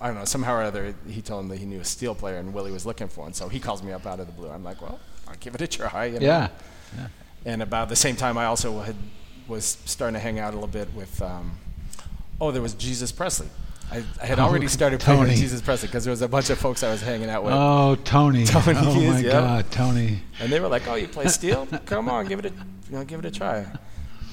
[0.00, 2.36] I don't know, somehow or other, he told him that he knew a steel player
[2.38, 3.34] and Willy was looking for one.
[3.34, 4.48] So he calls me up out of the blue.
[4.48, 6.06] I'm like, well, I'll give it a try.
[6.06, 6.26] You know?
[6.26, 6.48] Yeah.
[7.44, 8.96] And about the same time, I also had
[9.48, 11.20] was starting to hang out a little bit with.
[11.22, 11.52] Um,
[12.40, 13.48] oh, there was Jesus Presley.
[13.92, 16.48] I, I had Oh, already started playing with Jesus Presley because there was a bunch
[16.50, 18.44] of folks I was hanging out with, Oh, Tony.
[18.46, 19.30] Tony oh is, my yeah.
[19.32, 20.20] God, Tony.
[20.38, 21.66] and they were like, "Oh, you play steel?
[21.86, 23.66] Come on, give it a you know, give it a try."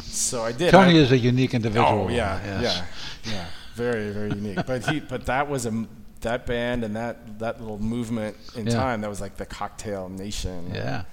[0.04, 0.70] So I did.
[0.72, 2.06] Tony I- is a unique individual.
[2.06, 2.84] Oh yeah, yes.
[3.26, 3.46] yeah, yeah.
[3.78, 4.66] Very, very unique.
[4.66, 5.86] But he, but that was a
[6.22, 8.74] that band and that that little movement in Yeah.
[8.74, 11.04] time that was like the Cocktail Nation, Yeah.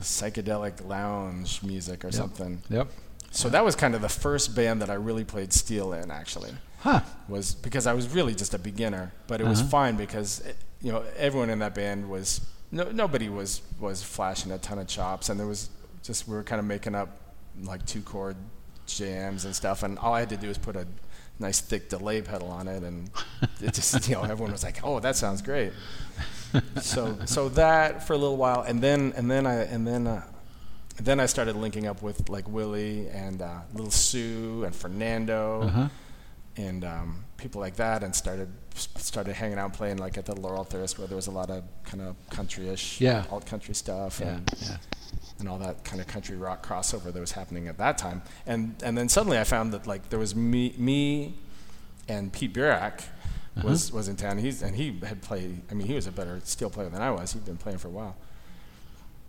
[0.00, 2.62] psychedelic lounge music or something.
[2.68, 2.88] Yep.
[3.30, 6.10] So that was kind of the first band that I really played steel in.
[6.10, 7.00] Actually, Huh.
[7.28, 9.68] was because I was really just a beginner, but it was Uh-huh.
[9.70, 14.50] fine because it, you know everyone in that band was no, nobody was was flashing
[14.52, 15.70] a ton of chops, and there was
[16.02, 17.08] just we were kind of making up
[17.62, 18.36] like two chord
[18.86, 20.86] jams and stuff, and all I had to do was put a
[21.38, 23.10] nice thick delay pedal on it, and
[23.60, 25.72] it just you know everyone was like, oh, that sounds great.
[26.80, 30.06] so so that for a little while, and then and then I and then.
[30.06, 30.22] Uh,
[31.02, 35.88] then I started linking up with like Willy and uh, Little Sue and Fernando Uh-huh.
[36.56, 40.36] and um, people like that, and started started hanging out and playing like at the
[40.36, 43.24] Laurel Thirst, where there was a lot of kind of country-ish, Yeah.
[43.32, 44.28] alt country stuff, Yeah.
[44.36, 44.76] and, Yeah.
[45.38, 48.22] And all that kind of country rock crossover that was happening at that time.
[48.46, 51.34] And and then suddenly I found that like there was me me
[52.08, 53.02] and Pete Burak
[53.62, 54.38] was was in town.
[54.38, 55.60] He's and he had played.
[55.70, 57.32] I mean, he was a better steel player than I was.
[57.32, 58.16] He'd been playing for a while.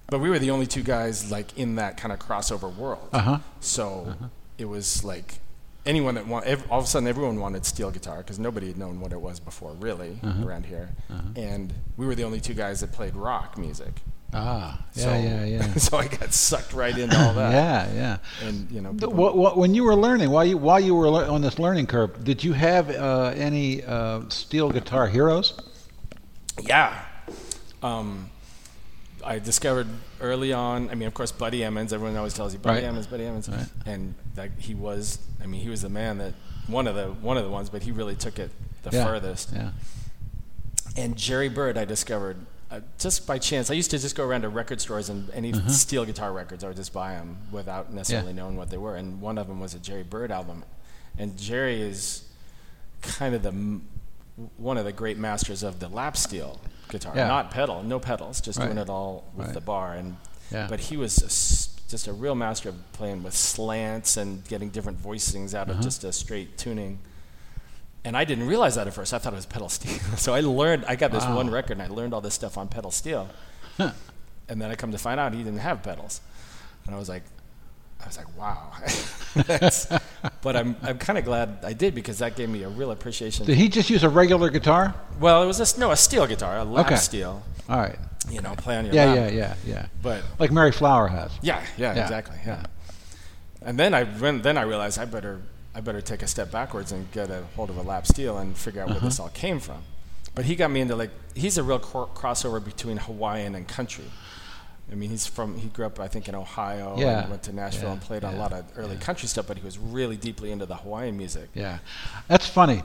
[0.07, 3.09] But we were the only two guys like in that kind of crossover world.
[3.11, 3.39] Uh huh.
[3.59, 4.15] So
[4.57, 5.39] it was like
[5.85, 8.77] anyone that want, ev- all of a sudden everyone wanted steel guitar because nobody had
[8.77, 10.45] known what it was before, really, Uh-huh.
[10.47, 10.89] around here.
[11.35, 14.01] And we were the only two guys that played rock music.
[14.35, 14.85] Ah.
[14.93, 15.03] Yeah.
[15.03, 15.45] so, yeah.
[15.45, 15.73] Yeah.
[15.75, 17.51] so I got sucked right into all that.
[17.53, 17.93] yeah.
[17.93, 18.47] Yeah.
[18.47, 21.09] And you know, people- What, what, when you were learning, while you while you were
[21.09, 25.53] lear- on this learning curve, did you have uh, any uh, steel guitar heroes?
[26.61, 27.03] Yeah.
[27.81, 28.29] Um,
[29.23, 29.87] I discovered
[30.21, 30.89] early on.
[30.89, 31.91] I mean, of course, Buddy Emmons.
[31.93, 32.87] Everyone always tells you Buddy Right.
[32.87, 33.67] Emmons, Buddy Emmons, Right.
[33.85, 35.19] and that he was.
[35.43, 36.33] I mean, he was the man that
[36.67, 38.51] one of the one of the ones, but he really took it
[38.83, 39.05] the yeah.
[39.05, 39.51] furthest.
[39.53, 39.71] Yeah.
[40.97, 42.37] And Jerry Byrd, I discovered
[42.71, 43.69] uh, just by chance.
[43.69, 45.69] I used to just go around to record stores and any Uh-huh.
[45.69, 48.95] steel guitar records, I would just buy them without necessarily knowing what they were.
[48.95, 50.63] And one of them was a Jerry Byrd album.
[51.17, 52.23] And Jerry is
[53.01, 53.87] kind of the m-
[54.57, 57.27] one of the great masters of the lap steel guitar, Yeah.
[57.27, 58.65] not pedal, no pedals, just Right.
[58.65, 59.53] doing it all with Right.
[59.53, 59.93] the bar.
[59.93, 60.17] And
[60.51, 60.67] Yeah.
[60.67, 65.01] but he was just, just a real master of playing with slants and getting different
[65.01, 65.77] voicings out Uh-huh.
[65.77, 66.99] of just a straight tuning.
[68.05, 69.13] And I didn't realize that at first.
[69.13, 69.97] I thought it was pedal steel.
[70.17, 70.85] so I learned.
[70.87, 71.35] I got this Wow.
[71.37, 73.27] one record, and I learned all this stuff on pedal steel.
[74.47, 76.21] And then I come to find out he didn't have pedals,
[76.85, 77.23] and I was like,
[77.99, 78.71] I was like, wow.
[80.41, 83.45] But I'm I'm kind of glad I did because that gave me a real appreciation.
[83.47, 84.93] Did he just use a regular guitar?
[85.19, 86.95] well, it was a no a steel guitar, a lap Okay.
[86.97, 87.41] steel.
[87.67, 87.97] All right.
[88.29, 89.15] You know, play on your Yeah, lap.
[89.15, 89.85] yeah, yeah, yeah.
[90.03, 91.31] But Like Mary Flower has.
[91.41, 92.61] yeah, yeah, Yeah, exactly, yeah.
[92.61, 93.67] yeah.
[93.67, 95.41] And then I when, then I realized I better
[95.75, 98.55] I better take a step backwards and get a hold of a lap steel and
[98.57, 99.27] figure out where this Uh-huh.
[99.27, 99.83] all came from.
[100.33, 104.05] But he got me into like he's a real cro- crossover between Hawaiian and country.
[104.91, 107.53] I mean, he's from he grew up I think in Ohio Yeah, and went to
[107.53, 109.47] Nashville yeah, and played on a lot of early country stuff.
[109.47, 111.49] But he was really deeply into the Hawaiian music.
[111.53, 111.79] Yeah,
[112.27, 112.83] that's funny.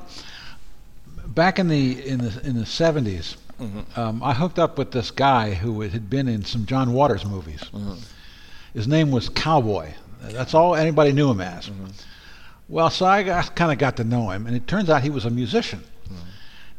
[1.27, 4.01] Back in the in the in the 70s, Mm-hmm.
[4.01, 7.61] um, I hooked up with this guy who had been in some John Waters movies.
[7.75, 7.95] Mm-hmm.
[8.73, 9.93] His name was Cowboy.
[10.23, 11.69] That's all anybody knew him as.
[11.69, 11.87] Mm-hmm.
[12.71, 15.25] Well, so I kind of got to know him, and it turns out he was
[15.25, 15.81] a musician.
[16.05, 16.15] Mm-hmm.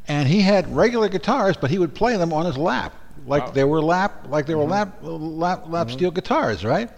[0.08, 2.96] And he had regular guitars, but he would play them on his lap,
[3.28, 3.52] like Wow.
[3.52, 5.40] they were lap, like they were lap, Mm-hmm.
[5.40, 6.90] lap, lap steel guitars, right?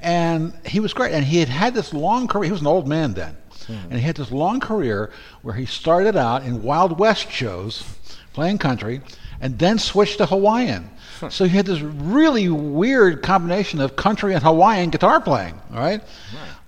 [0.00, 1.12] And he was great.
[1.12, 2.44] And he had had this long career.
[2.46, 3.36] He was an old man then,
[3.68, 5.10] and he had this long career
[5.42, 7.84] where he started out in Wild West shows,
[8.32, 9.00] playing country,
[9.40, 10.88] and then switched to Hawaiian.
[11.30, 15.60] So he had this really weird combination of country and Hawaiian guitar playing.
[15.72, 16.02] All right,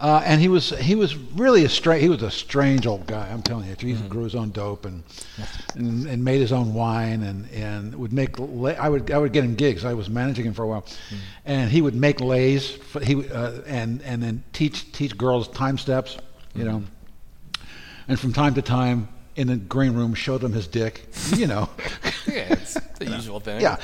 [0.01, 3.29] uh, and he was he was really a strange he was a strange old guy.
[3.31, 5.03] I'm telling you, he grew his own dope and,
[5.75, 9.33] and and made his own wine and and would make la- I would I would
[9.33, 9.85] get him gigs.
[9.85, 10.87] I was managing him for a while,
[11.45, 12.71] and he would make lays.
[12.71, 16.17] For, he uh, and and then teach teach girls time steps.
[16.55, 16.83] You know,
[18.09, 19.09] and from time to time
[19.39, 21.07] in the green room showed him his dick.
[21.35, 21.71] You know.
[22.27, 23.63] Yeah, it's the usual thing.
[23.63, 23.79] Yeah,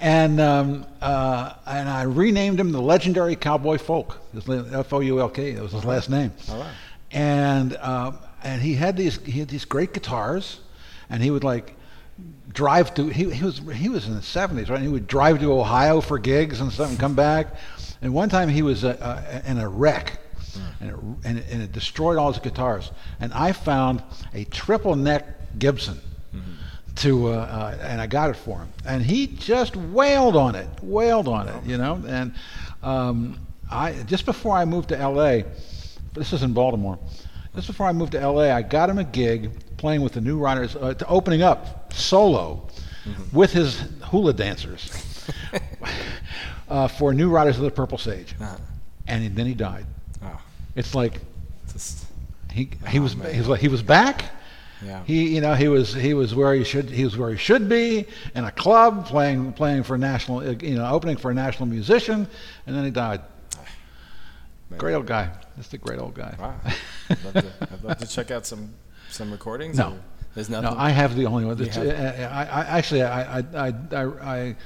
[0.00, 4.16] and um, uh, and I renamed him the legendary Cowboy Foulk.
[4.72, 5.52] F O U L K.
[5.52, 6.32] That was his last name.
[6.50, 6.72] All right.
[7.12, 10.60] And um, and he had these he had these great guitars,
[11.10, 11.76] and he would like
[12.48, 15.38] drive to he, he was he was in the 70s right and he would drive
[15.40, 17.54] to ohio for gigs and stuff and come back
[18.02, 20.18] and one time he was uh, uh, in a wreck
[20.80, 24.02] and, it, and, it, and it destroyed all his guitars and i found
[24.34, 25.24] a triple neck
[25.58, 25.98] gibson
[26.96, 30.66] to uh, uh, and I got it for him, and he just wailed on it,
[30.82, 32.02] wailed on it, you know.
[32.06, 32.34] And
[32.82, 33.38] um,
[33.70, 35.44] I just before I moved to L.A.,
[36.14, 36.98] this is in Baltimore.
[37.54, 40.38] Just before I moved to L.A., I got him a gig playing with the New
[40.38, 42.68] Riders, uh, to opening up solo
[43.32, 44.90] with his hula dancers
[46.68, 48.56] uh, for New Riders of the Purple Sage, Uh-huh.
[49.06, 49.86] and then he died.
[50.70, 51.20] Oh, It's like
[51.72, 52.06] just
[52.52, 53.32] he he was man.
[53.32, 54.24] he was like he was back.
[54.84, 55.02] yeah.
[55.04, 57.68] He, you know, he was he was where he should he was where he should
[57.68, 61.34] be in a club playing playing for a national, uh, you know, opening for a
[61.34, 62.26] national musician,
[62.66, 63.20] and then he died.
[64.70, 64.78] Man.
[64.78, 65.30] Great old guy.
[65.56, 66.34] Just a great old guy.
[66.38, 66.54] Wow.
[67.10, 68.70] I'd love, to, I'd love to check out some
[69.10, 69.76] some recordings.
[69.76, 69.88] No.
[69.90, 69.98] or
[70.34, 70.62] There's No.
[70.76, 71.56] I have the only one.
[71.56, 74.04] That's, have- uh, I, I actually I I, I I
[74.36, 74.56] I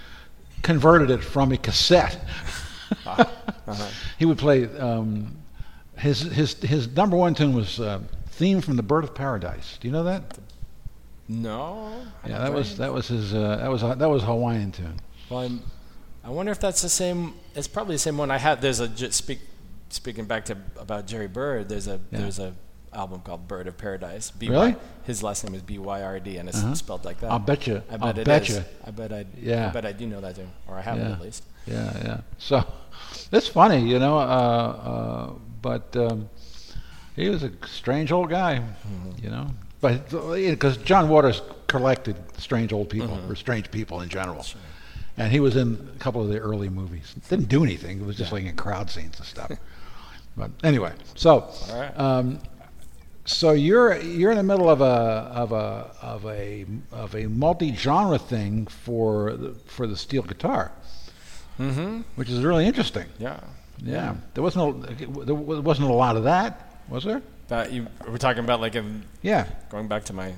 [0.62, 2.18] converted it from a cassette.
[3.06, 3.20] Ah,
[3.66, 3.88] uh-huh.
[4.18, 4.64] He would play.
[4.78, 5.36] Um,
[5.96, 9.88] his his his number one tune was uh, "Theme from the Bird of Paradise." Do
[9.88, 10.38] you know that?
[11.28, 12.02] No.
[12.26, 15.00] Yeah, that was that was his uh, that was a, that was Hawaiian tune.
[15.30, 15.62] Well, I'm,
[16.22, 17.34] I wonder if that's the same.
[17.54, 18.60] It's probably the same one I had.
[18.60, 19.40] There's a speak.
[19.90, 22.18] Speaking back to about Jerry Byrd, there's a Yeah.
[22.20, 22.52] there's a
[22.92, 24.30] album called Bird of Paradise.
[24.32, 24.74] B- Really?
[25.04, 26.74] His last name is B Y R D, and it's Uh-huh.
[26.74, 27.30] spelled like that.
[27.30, 27.76] I'll bet you.
[27.90, 28.56] I bet I'll it bet is.
[28.56, 28.64] you.
[28.84, 29.24] I bet I.
[29.40, 29.68] Yeah.
[29.68, 31.12] I bet I do know that tune, or I have it Yeah.
[31.12, 31.44] at least.
[31.66, 32.20] Yeah, yeah.
[32.38, 32.64] So
[33.32, 34.18] it's funny, you know.
[34.18, 35.32] Uh, uh,
[35.64, 36.28] but um,
[37.16, 39.24] he was a strange old guy, Mm-hmm.
[39.24, 39.46] you know.
[39.80, 43.32] But because John Waters collected strange old people Mm-hmm.
[43.32, 44.44] or strange people in general,
[45.16, 47.14] and he was in a couple of the early movies.
[47.30, 48.00] Didn't do anything.
[48.00, 48.36] It was just Yeah.
[48.38, 49.50] like in crowd scenes and stuff.
[50.36, 51.50] but anyway, so.
[51.72, 51.98] Right.
[51.98, 52.38] Um,
[53.26, 54.94] so you're you're in the middle of a
[55.42, 60.72] of a of a of a multi-genre thing for the, for the steel guitar,
[61.58, 62.02] Mm-hmm.
[62.16, 63.06] which is really interesting.
[63.18, 63.40] Yeah.
[63.78, 67.22] Yeah, there wasn't a, there wasn't a lot of that, was there?
[67.48, 70.34] That you we're talking about like in Yeah, going back to my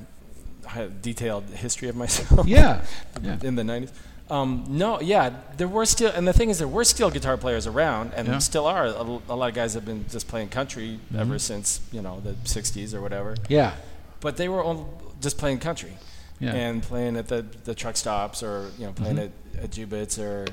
[1.03, 2.47] detailed history of myself.
[2.49, 2.85] yeah,
[3.23, 3.39] yeah.
[3.43, 3.91] in the 90s.
[4.29, 7.67] Um, no, yeah, there were still, and the thing is, there were still guitar players
[7.67, 8.39] around, and Yeah.
[8.39, 8.87] still are.
[8.87, 11.21] A lot of guys have been just playing country mm-hmm.
[11.21, 13.37] ever since you know the 60s or whatever.
[13.49, 13.75] Yeah,
[14.21, 14.89] But they were all
[15.21, 15.93] just playing country,
[16.41, 16.55] Yeah.
[16.55, 19.59] and playing at the, the truck stops, or you know, playing mm-hmm.
[19.59, 20.47] at, at Jubitz or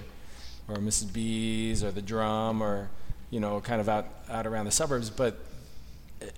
[0.67, 1.11] or Mrs.
[1.13, 2.89] B's or the Drum, or
[3.29, 5.09] you know, kind of out out around the suburbs.
[5.09, 5.37] But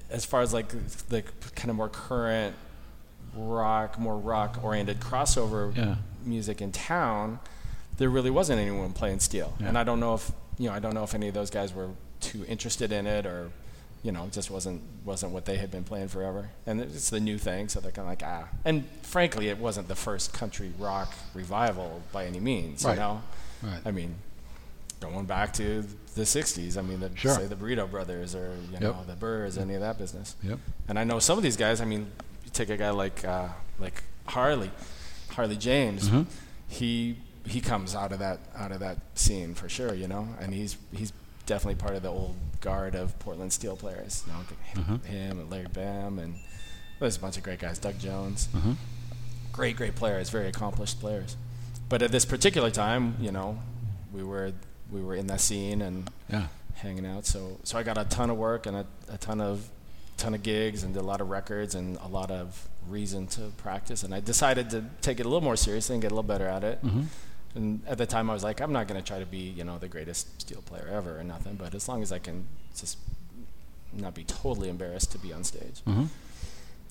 [0.10, 0.70] as far as like
[1.10, 1.24] the
[1.56, 2.56] kind of more current
[3.36, 5.96] rock, more rock-oriented crossover Yeah.
[6.24, 7.40] music in town,
[7.98, 9.54] there really wasn't anyone playing steel.
[9.60, 9.68] Yeah.
[9.68, 11.74] And I don't know if you know, I don't know if any of those guys
[11.74, 11.90] were
[12.22, 13.52] too interested in it or,
[14.04, 16.50] you know, just wasn't wasn't what they had been playing forever.
[16.66, 18.48] And it's the new thing, so they're kind of like ah.
[18.64, 22.84] And frankly, it wasn't the first country rock revival by any means.
[22.86, 22.94] Right.
[22.94, 23.22] You know,
[23.64, 23.82] Right.
[23.86, 24.16] I mean,
[25.00, 25.84] going back to
[26.16, 26.78] the '60s.
[26.78, 27.34] I mean, the, Sure.
[27.36, 30.36] say the Burrito Brothers or you know the Byrds, any of that business.
[30.44, 30.60] Yep.
[30.88, 31.82] And I know some of these guys.
[31.82, 32.12] I mean,
[32.44, 33.50] you take a guy like uh,
[33.80, 34.72] like Harley,
[35.32, 36.10] Harley James.
[36.10, 36.24] Mm-hmm.
[36.68, 39.94] He he comes out of that out of that scene for sure.
[39.94, 41.12] You know, and he's he's
[41.46, 44.24] definitely part of the old guard of Portland steel players.
[44.28, 44.56] You know, him,
[45.00, 45.06] Mm-hmm.
[45.08, 46.36] him and Larry Bam and
[47.00, 47.78] there's a bunch of great guys.
[47.78, 48.72] Doug Jones, Mm-hmm.
[49.52, 51.36] great great players, very accomplished players.
[51.90, 53.60] But at this particular time, you know,
[54.14, 54.52] we were
[54.92, 56.48] we were in that scene and Yeah.
[56.76, 57.26] hanging out.
[57.26, 59.70] So so I got a ton of work and a, a ton of
[60.18, 63.42] ton of gigs and did a lot of records and a lot of reason to
[63.58, 64.04] practice.
[64.04, 66.48] And I decided to take it a little more seriously and get a little better
[66.48, 66.84] at it.
[66.86, 67.02] Mm-hmm.
[67.56, 69.64] And at the time, I was like, I'm not going to try to be you
[69.64, 71.56] know the greatest steel player ever or nothing.
[71.56, 72.98] But as long as I can just
[73.94, 75.82] not be totally embarrassed to be on stage.
[75.88, 76.08] Mhm.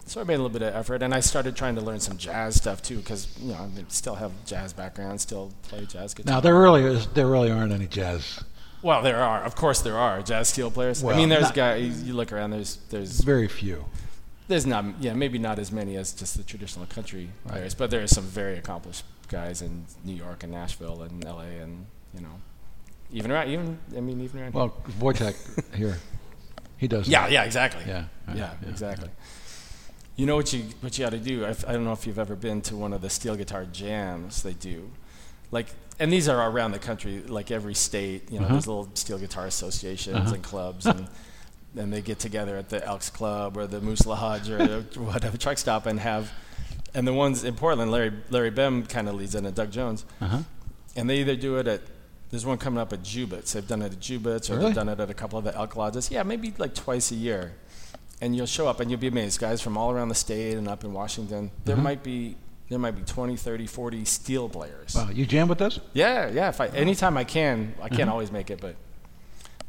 [0.07, 2.19] So I made a little bit of effort, and I started trying to learn some
[2.19, 6.35] jazz stuff too, because you know I still have jazz background, still play jazz guitar.
[6.35, 8.43] Now there really is there really aren't any jazz.
[8.83, 11.03] Well, there are, of course, there are jazz steel players.
[11.03, 12.03] Well, I mean, there's guys.
[12.03, 12.51] You look around.
[12.51, 13.87] There's there's Very few.
[14.47, 18.03] there's not yeah maybe not as many as just the traditional country players, but there
[18.03, 21.47] are some very accomplished guys in New York and Nashville and L.A.
[21.65, 22.35] and you know
[23.11, 25.35] even around even I mean even around Well, Wojtek
[25.75, 25.97] here,
[26.77, 27.09] he does.
[27.09, 27.33] yeah that.
[27.33, 29.09] yeah exactly Yeah, yeah, yeah, yeah, exactly.
[30.17, 31.45] You know what you what you got to do.
[31.45, 34.43] I've, I don't know if you've ever been to one of the steel guitar jams
[34.45, 34.91] they do,
[35.51, 35.67] like
[35.99, 38.31] and these are around the country, like every state.
[38.31, 38.55] You know, Uh-huh.
[38.55, 40.35] there's little steel guitar associations Uh-huh.
[40.35, 41.09] and clubs, and
[41.77, 45.59] and they get together at the Elks Club or the Moose Lodge or whatever truck
[45.59, 46.31] stop and have.
[46.95, 50.05] And the ones in Portland, Larry Larry Bem kind of leads in, and Doug Jones,
[50.21, 50.43] Uh-huh.
[50.95, 51.81] and they either do it at.
[52.31, 53.53] There's one coming up at Jubitz.
[53.53, 54.67] They've done it at Jubitz, or Really?
[54.67, 56.11] they've done it at a couple of the Elk Lodges.
[56.11, 57.55] Yeah, maybe like twice a year.
[58.21, 59.41] And you'll show up and you'll be amazed.
[59.41, 61.51] Guys from all around the state and up in Washington.
[61.65, 61.83] There Uh-huh.
[61.83, 62.37] might be
[62.71, 64.95] there might be 20, 30, 40 steel players.
[64.95, 65.81] Wow, you jam with us?
[65.93, 66.49] Yeah, yeah.
[66.49, 68.13] If I anytime I can, I can't Uh-huh.
[68.13, 68.75] always make it, but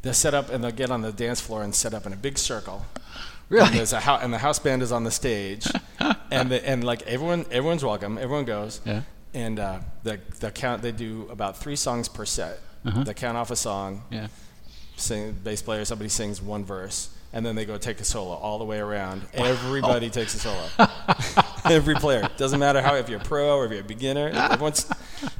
[0.01, 2.15] they'll set up and they'll get on the dance floor and set up in a
[2.15, 2.85] big circle.
[2.95, 3.03] And,
[3.49, 3.69] Really?
[3.71, 5.67] there's a hou- and the house band is on the stage,
[6.31, 8.17] and the, and like everyone everyone's welcome.
[8.17, 8.79] Everyone goes.
[8.85, 9.01] Yeah.
[9.33, 12.59] And uh, the the count they do about three songs per set.
[12.85, 13.03] Uh-huh.
[13.03, 14.03] They count off a song.
[14.09, 14.27] Yeah.
[14.95, 18.57] Sing bass player somebody sings one verse, and then they go take a solo all
[18.57, 19.21] the way around.
[19.33, 20.69] Everybody takes a solo.
[21.65, 24.31] Every player doesn't matter how if you're a pro or if you're a beginner.
[24.33, 24.53] Ah.
[24.53, 24.89] Everyone's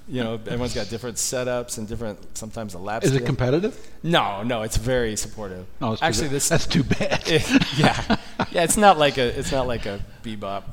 [0.07, 3.05] you know everyone's got different setups and different sometimes a lap.
[3.05, 3.79] Is it competitive?
[4.03, 5.65] No, no, it's very supportive.
[5.81, 7.23] Oh, it's actually, this that's too bad.
[7.77, 8.17] yeah,
[8.51, 8.63] yeah.
[8.63, 10.63] It's not like a it's not like a bebop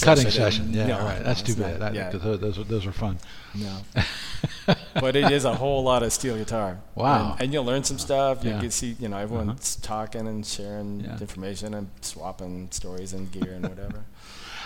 [0.00, 0.30] Cutting session.
[0.30, 0.72] session.
[0.72, 1.22] Yeah, No, right.
[1.22, 1.80] That's no, too bad.
[1.80, 1.92] not.
[1.92, 3.18] That, yeah, those, those are fun.
[3.54, 3.78] No.
[4.94, 6.78] but it is a whole lot of steel guitar.
[6.94, 7.32] Wow.
[7.32, 8.44] And, and you'll learn some stuff.
[8.44, 8.60] You Yeah.
[8.60, 11.18] can see, you know, everyone's talking and sharing Yeah.
[11.20, 14.04] information and swapping stories and gear and whatever.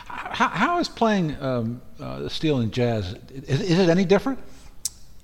[0.06, 3.14] How, how is playing um, uh, steel and jazz?
[3.32, 4.38] Is, is it any different?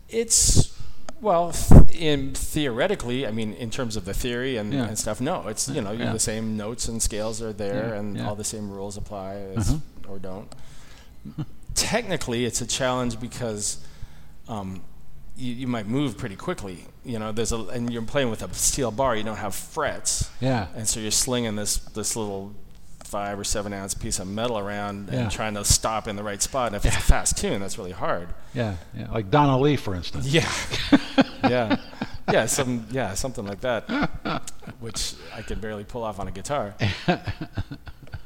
[0.08, 0.72] It's
[1.20, 4.86] well, th- in theoretically, I mean, in terms of the theory and, Yeah.
[4.88, 6.12] and stuff, no, it's you know, Yeah.
[6.12, 9.70] the same notes and scales are there, Yeah, and all the same rules apply as,
[9.70, 9.78] Uh-huh.
[10.12, 10.52] or don't.
[11.74, 13.78] Technically, it's a challenge because
[14.48, 14.82] um,
[15.36, 16.84] you, you might move pretty quickly.
[17.04, 19.16] You know, there's a and you're playing with a steel bar.
[19.16, 20.66] You don't have frets, Yeah.
[20.76, 22.54] and so you're slinging this this little
[23.04, 25.20] five or seven ounce piece of metal around Yeah.
[25.20, 26.68] and trying to stop in the right spot.
[26.68, 28.28] And if it's a fast tune, that's really hard.
[28.54, 28.76] Yeah.
[28.96, 29.10] Yeah.
[29.10, 30.26] Like Donna Lee, for instance.
[30.26, 30.50] Yeah,
[31.44, 31.76] yeah,
[32.32, 33.84] yeah, some yeah, something like that,
[34.80, 36.74] which I could barely pull off on a guitar.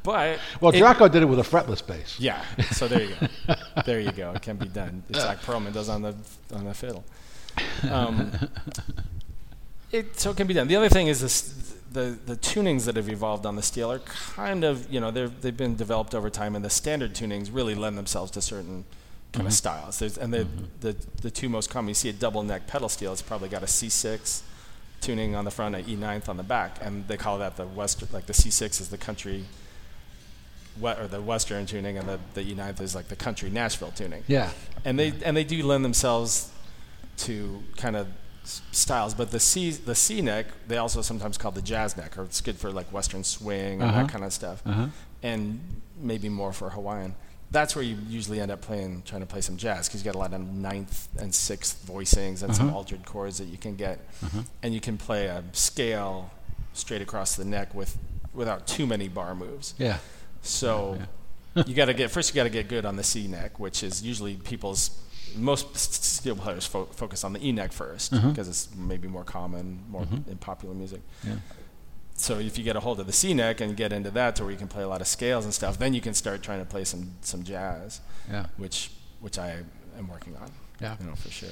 [0.07, 2.19] But Well, it- Jaco did it with a fretless bass.
[2.19, 2.43] yeah,
[2.73, 3.55] so there you go,
[3.87, 4.31] there you go.
[4.33, 5.03] It can be done.
[5.11, 6.15] It's like Perlman does on the
[6.55, 7.05] on the fiddle.
[7.91, 8.31] Um,
[9.93, 10.69] it so it can be done.
[10.69, 11.73] The other thing is this.
[11.93, 15.33] The, the tunings that have evolved on the steel are kind of you know they've
[15.41, 18.85] they've been developed over time and the standard tunings really lend themselves to certain
[19.33, 19.99] kind of styles.
[20.01, 20.47] There's, and the,
[20.81, 23.13] the the two most common you see a double neck pedal steel.
[23.13, 24.43] It's probably got a C6
[25.01, 27.67] tuning on the front, and a E9th on the back, and they call that the
[27.67, 29.45] western like the C6 is the country
[30.81, 34.23] we- or the western tuning, and the, the E9th is like the country Nashville tuning
[34.27, 34.51] Yeah.
[34.85, 36.51] and they and they do lend themselves
[37.19, 38.07] to kind of
[38.73, 39.15] styles.
[39.15, 42.41] But the C the C neck they also sometimes call the jazz neck, or it's
[42.41, 44.03] good for like Western swing and Uh-huh.
[44.03, 44.87] that kind of stuff, Uh-huh.
[45.23, 45.61] and
[45.99, 47.15] maybe more for Hawaiian.
[47.51, 50.17] That's where you usually end up playing, trying to play some jazz, because you got
[50.17, 52.77] a lot of ninth and sixth voicings and some Uh-huh.
[52.79, 54.43] altered chords that you can get, Uh-huh.
[54.63, 56.31] and you can play a scale
[56.73, 57.97] straight across the neck with
[58.35, 59.73] without too many bar moves.
[59.79, 59.97] Yeah.
[60.49, 60.99] So
[61.55, 61.65] Yeah.
[61.67, 62.31] you got to get first.
[62.31, 64.91] You got to get good on the C neck, which is usually people's
[65.37, 69.85] most steel players fo- focus on the E neck first because it's maybe more common,
[69.89, 70.29] more Mhm.
[70.29, 71.01] in popular music.
[71.25, 71.37] Yeah.
[72.15, 74.45] So if you get a hold of the C neck and get into that, to
[74.45, 76.61] where you can play a lot of scales and stuff, then you can start trying
[76.61, 78.47] to play some some jazz, Yeah.
[78.57, 78.91] which
[79.21, 79.65] which I
[79.99, 80.51] am working on.
[80.81, 80.97] Yeah.
[81.01, 81.49] you know for sure.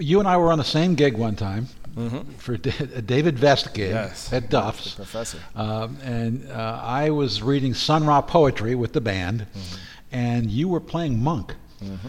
[0.00, 2.32] You and I were on the same gig one time Mm-hmm.
[2.32, 2.58] for a
[3.00, 4.94] David Vest gig Yes, at Duff's.
[4.94, 5.38] professor.
[5.54, 9.76] Um, and uh, I was reading Sun Ra poetry with the band, Mm-hmm.
[10.12, 11.54] and you were playing Monk.
[11.82, 12.08] Mm-hmm.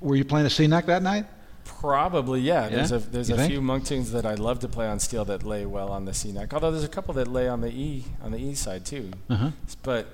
[0.00, 1.26] Were you playing a C neck that night?
[1.64, 2.68] Probably, yeah.
[2.68, 3.52] There's a there's You a think?
[3.52, 6.14] few monk tunes that I'd love to play on steel that lay well on the
[6.14, 6.52] C neck.
[6.54, 9.10] Although there's a couple that lay on the E on the E side too.
[9.30, 9.50] Uh-huh.
[9.82, 10.06] But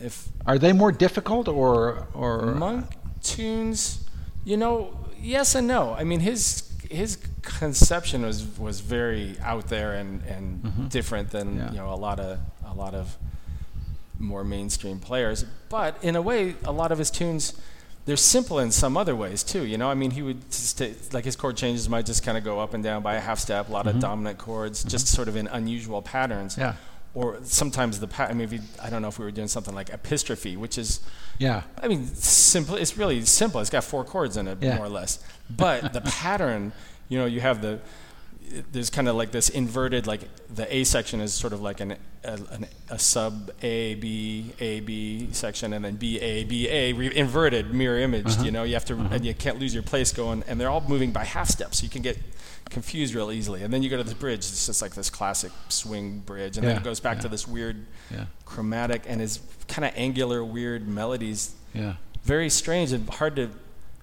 [0.00, 2.86] if Are they more difficult or or monk
[3.22, 4.00] tunes,
[4.44, 5.94] you know, yes and no.
[5.94, 10.88] I mean his his conception was was very out there and and Mhm.
[10.90, 11.70] different than Yeah.
[11.72, 13.16] you know a lot of a lot of
[14.18, 15.44] more mainstream players.
[15.68, 17.54] But in a way, a lot of his tunes
[18.06, 19.64] they're simple in some other ways too.
[19.64, 22.36] You know, I mean, he would just ta- like his chord changes might just kind
[22.38, 23.68] of go up and down by a half step.
[23.68, 23.90] A lot Mhm.
[23.90, 26.56] of dominant chords, just sort of in unusual patterns.
[26.58, 26.74] Yeah.
[27.12, 28.30] Or sometimes the pat.
[28.30, 30.78] I mean, if you, I don't know if we were doing something like Epistrophy, which
[30.78, 31.00] is
[31.38, 31.62] Yeah.
[31.82, 32.76] I mean, simple.
[32.76, 33.60] It's really simple.
[33.60, 34.76] It's got four chords in it, Yeah.
[34.76, 35.18] more or less.
[35.48, 36.72] But the pattern,
[37.08, 37.80] you know, you have the
[38.72, 40.22] there's kind of like this inverted, like
[40.54, 44.80] the A section is sort of like an a, an, a sub A B A
[44.80, 48.28] B section, and then B A B A re- inverted, mirror imaged.
[48.28, 48.44] Uh-huh.
[48.44, 49.08] You know, you have to, Uh-huh.
[49.14, 51.84] and you can't lose your place going, and they're all moving by half steps, so
[51.84, 52.18] you can get
[52.68, 53.62] confused real easily.
[53.62, 54.40] And then you go to the bridge.
[54.40, 57.22] It's just like this classic swing bridge, and then it goes back yeah.
[57.22, 58.26] to this weird Yeah.
[58.44, 61.94] chromatic and his kind of angular, weird melodies Yeah.
[62.24, 63.50] very strange and hard to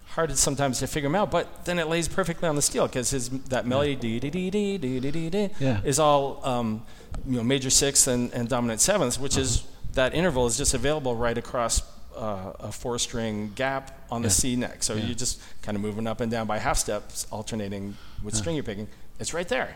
[0.10, 1.32] hard sometimes to figure them out.
[1.32, 4.50] But then it lays perfectly on the steel because his that melody dee dee dee
[4.50, 5.82] dee dee dee dee dee Yeah.
[5.84, 6.84] is all um,
[7.26, 11.16] you know major sixth and, and dominant sevenths, which is that interval is just available
[11.16, 11.82] right across
[12.16, 14.34] uh, a four string gap on the Yeah.
[14.34, 14.84] C neck.
[14.84, 15.06] So Yeah.
[15.06, 18.40] you're just kind of moving up and down by half steps, alternating what Yeah.
[18.40, 18.88] string you're picking.
[19.20, 19.76] It's right there.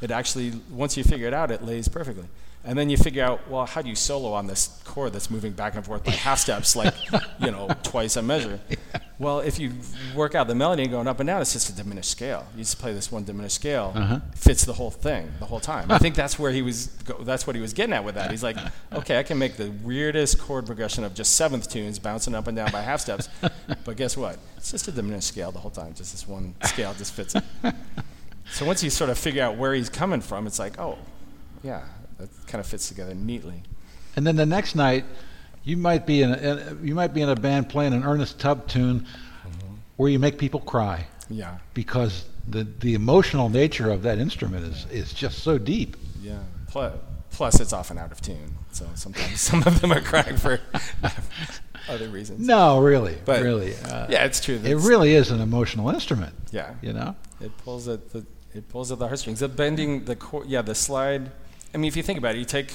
[0.00, 2.26] It actually once you figure it out, it lays perfectly.
[2.64, 5.50] And then you figure out, well, how do you solo on this chord that's moving
[5.52, 6.94] back and forth by half steps, like,
[7.40, 8.60] you know, twice a measure?
[9.18, 9.72] Well, if you
[10.14, 12.46] work out the melody and going up and down, it's just a diminished scale.
[12.56, 14.20] You just play this one diminished scale, Uh-huh.
[14.36, 15.90] fits the whole thing the whole time.
[15.90, 16.86] I think that's where he was.
[17.04, 18.30] Go, that's what he was getting at with that.
[18.30, 18.56] He's like,
[18.92, 22.56] okay, I can make the weirdest chord progression of just seventh tunes bouncing up and
[22.56, 23.28] down by half steps,
[23.84, 24.38] but guess what?
[24.56, 25.94] It's just a diminished scale the whole time.
[25.94, 27.42] Just this one scale just fits it.
[28.52, 30.98] So once you sort of figure out where he's coming from, it's like, oh,
[31.62, 31.82] yeah,
[32.22, 33.62] that kind of fits together neatly.
[34.16, 35.04] And then the next night,
[35.64, 38.66] you might be in a, you might be in a band playing an Ernest Tubb
[38.68, 39.06] tune
[39.96, 44.86] where you make people cry Yeah, because the the emotional nature of that instrument is
[44.90, 45.96] is just so deep.
[46.20, 46.38] yeah.
[46.68, 46.94] Plus,
[47.30, 50.58] plus, it's often out of tune, so sometimes some of them are crying for
[51.88, 52.46] other reasons.
[52.46, 53.74] No, really, But- really.
[53.76, 54.60] Uh, Yeah, it's true.
[54.64, 56.34] it really is an emotional instrument.
[56.50, 57.14] Yeah, You know.
[57.40, 59.40] it pulls at the it pulls at the heartstrings.
[59.40, 61.30] The bending, the chord, yeah, the slide.
[61.74, 62.72] I mean, if you think about it, you take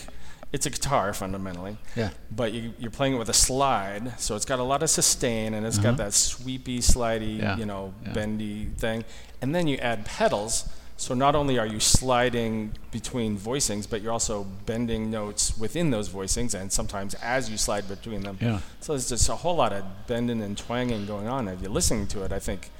[0.54, 2.12] it's a guitar fundamentally, Yeah.
[2.32, 5.54] but you, you're playing it with a slide, so it's got a lot of sustain
[5.54, 5.90] and it's Uh-huh.
[5.90, 8.14] got that sweepy, slidey, Yeah, you know, yeah.
[8.14, 9.04] bendy thing.
[9.42, 14.14] And then you add pedals, so not only are you sliding between voicings, but you're
[14.14, 18.38] also bending notes within those voicings, and sometimes as you slide between them.
[18.40, 18.60] Yeah.
[18.80, 21.50] So there's just a whole lot of bending and twanging going on.
[21.50, 22.72] If you're listening to it, I think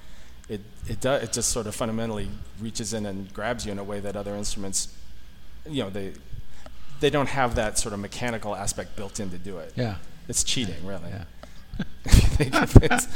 [0.48, 2.30] it it does it just sort of fundamentally
[2.62, 4.88] reaches in and grabs you in a way that other instruments,
[5.70, 6.14] you know, they
[7.00, 9.74] they don't have that sort of mechanical aspect built in to do it.
[9.76, 9.96] Yeah.
[10.28, 11.10] It's cheating, really.
[11.10, 11.24] Yeah.
[12.06, 13.08] If you think of it.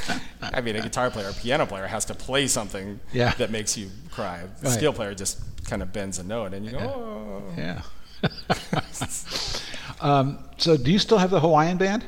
[0.41, 3.33] I mean, a guitar player, a piano player has to play something Yeah.
[3.35, 4.39] that makes you cry.
[4.39, 4.71] A Right.
[4.73, 7.43] steel player just kind of bends a note, and you go, oh.
[7.57, 7.81] Yeah.
[10.01, 12.05] um, so, do you still have the Hawaiian band?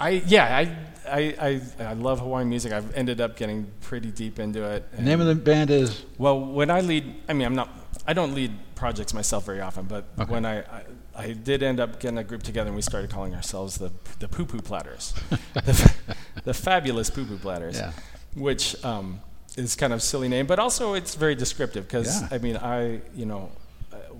[0.00, 0.76] I yeah, I,
[1.10, 1.34] I
[1.80, 2.72] I I love Hawaiian music.
[2.72, 4.90] I've ended up getting pretty deep into it.
[4.96, 7.68] The name of the band is Well, when I lead, I mean, I'm not,
[8.06, 10.30] I don't lead projects myself very often, but Okay.
[10.32, 10.82] when I, I,
[11.16, 14.28] I did end up getting a group together and we started calling ourselves the, the
[14.28, 15.12] Poo Poo Platters,
[15.54, 16.14] the, fa-
[16.44, 17.92] the fabulous Poo Poo Platters, Yeah.
[18.36, 19.20] which um,
[19.56, 22.28] is kind of a silly name, but also it's very descriptive because, Yeah.
[22.30, 23.50] I mean, I, you know,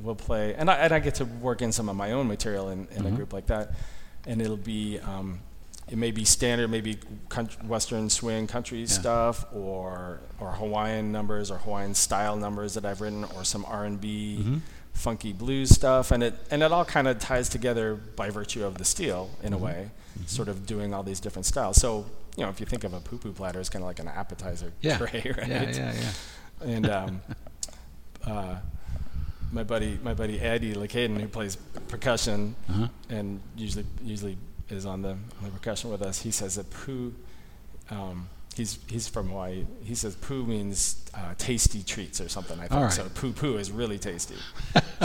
[0.02, 2.68] will play, and I, and I get to work in some of my own material
[2.70, 3.16] in, in a Mhm.
[3.16, 3.72] group like that,
[4.26, 5.40] and it'll be, um,
[5.91, 11.59] it may be standard, maybe country, Western swing country stuff, or or Hawaiian numbers or
[11.59, 14.61] Hawaiian style numbers that I've written, or some R and B, Mhm.
[14.93, 18.78] funky blues stuff, and it and it all kind of ties together by virtue of
[18.78, 19.61] the steel in a Mhm.
[19.61, 19.91] way,
[20.26, 21.76] sort of doing all these different styles.
[21.80, 23.99] So you know, if you think of a poo poo platter, it's kind of like
[23.99, 25.49] an appetizer yeah, tray, right?
[25.49, 26.66] yeah, yeah, yeah.
[26.74, 27.22] and um,
[28.26, 28.57] uh,
[29.51, 31.57] my buddy, my buddy Eddie Lacaden, who plays
[31.89, 32.89] percussion Uh-huh.
[33.09, 34.36] and usually usually
[34.70, 36.22] is on the, on the percussion with us.
[36.22, 37.14] He says that poo.
[37.90, 39.64] Um, he's he's from Hawaii.
[39.84, 42.58] He says poo means uh, tasty treats or something.
[42.58, 42.92] I think right.
[42.92, 43.08] so.
[43.14, 44.36] Poo poo is really tasty.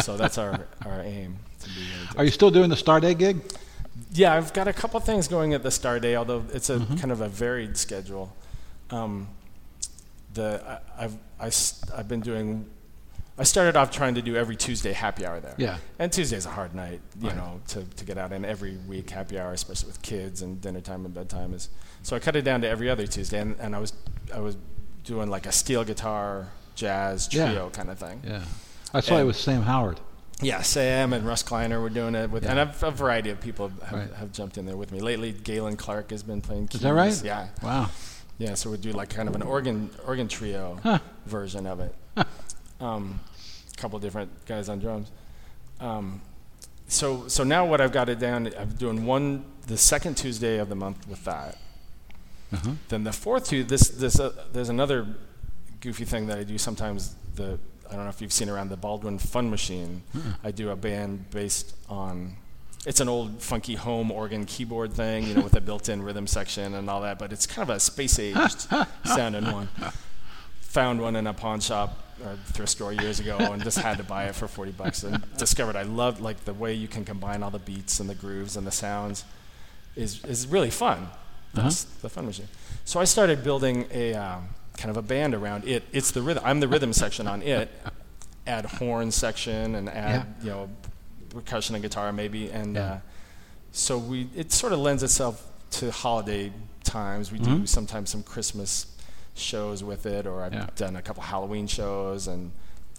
[0.02, 1.76] so that's our our aim to be.
[1.82, 3.42] Really Are you still doing the Star Day gig?
[4.12, 7.12] Yeah, I've got a couple things going at the Star Day, although it's a kind
[7.12, 8.36] of a varied schedule.
[8.90, 9.28] Um,
[10.34, 10.62] the
[10.98, 12.66] I, I've I, s- I've been doing.
[13.38, 15.56] I started off trying to do every Tuesday happy hour there.
[15.58, 15.78] Yeah.
[15.98, 17.36] And Tuesday's a hard night, you Right.
[17.38, 18.32] know, to, to get out.
[18.32, 21.70] And every week happy hour, especially with kids and dinner time and bedtime is.
[22.04, 23.94] So I cut it down to every other Tuesday, and, and I was
[24.34, 24.56] I was
[25.04, 27.48] doing like a steel guitar jazz Yeah.
[27.50, 28.22] trio kind of thing.
[28.24, 28.44] Yeah.
[28.94, 30.00] I saw it And- with Sam Howard.
[30.42, 33.72] Yeah, Sam and Russ Kleiner were doing it with, and a, a variety of people
[33.86, 34.14] have, Right.
[34.16, 35.32] have jumped in there with me lately.
[35.32, 36.82] Galen Clark has been playing keys.
[36.82, 37.24] Is that right?
[37.24, 37.90] Yeah, Wow.
[38.38, 38.54] yeah.
[38.56, 41.00] So we do like kind of an organ organ trio Huh.
[41.26, 41.96] version of it.
[42.84, 43.20] Um,
[43.72, 45.10] a couple different guys on drums.
[45.80, 46.22] Um,
[46.88, 48.52] so so now what I've got it down.
[48.60, 51.58] I'm doing one the second Tuesday of the month with that.
[52.52, 52.72] Uh-huh.
[52.90, 55.08] Then the fourth Tuesday, this this uh, there's another
[55.80, 57.16] goofy thing that I do sometimes.
[57.36, 57.58] The
[57.90, 60.04] I don't know if you've seen around the Baldwin Fun Machine.
[60.44, 62.36] I do a band based on.
[62.86, 66.74] It's an old funky home organ keyboard thing, you know, with a built-in rhythm section
[66.74, 67.18] and all that.
[67.18, 68.68] But it's kind of a space-aged
[69.06, 69.70] sounding one.
[70.74, 74.04] Found one in a pawn shop or thrift store years ago, and just had to
[74.04, 75.04] buy it for 40 bucks.
[75.04, 78.16] And discovered I loved like the way you can combine all the beats and the
[78.16, 79.24] grooves and the sounds.
[79.96, 81.08] Is is really fun.
[81.54, 82.48] That's the fun machine.
[82.86, 84.48] So I started building a um,
[84.78, 85.84] kind of a band around it.
[85.92, 86.44] It's the rhythm.
[86.46, 87.70] I'm the rhythm section on it.
[88.48, 90.70] Add horn section and add you know
[91.30, 92.50] percussion and guitar maybe.
[92.50, 92.84] And Yeah.
[92.94, 93.00] uh,
[93.72, 96.52] so we it sort of lends itself to holiday
[96.84, 97.32] times.
[97.32, 97.58] We Mm-hmm.
[97.62, 98.88] do sometimes some Christmas
[99.36, 100.68] shows with it, or I've Yeah.
[100.76, 102.52] done a couple Halloween shows, and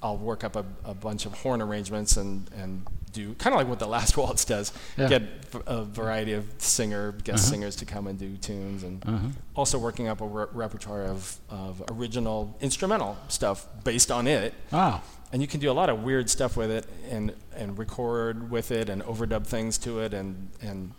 [0.02, 3.68] I'll work up a, a bunch of horn arrangements and and do kind of like
[3.68, 4.72] what the Last Waltz does.
[4.98, 5.08] Yeah.
[5.08, 5.22] Get
[5.66, 9.28] a variety of singer guest singers to come and do tunes, and Uh-huh.
[9.54, 14.52] also working up a re- repertoire of of original instrumental stuff based on it.
[14.72, 15.00] Wow.
[15.32, 18.70] And you can do a lot of weird stuff with it, and and record with
[18.72, 20.92] it, and overdub things to it, and and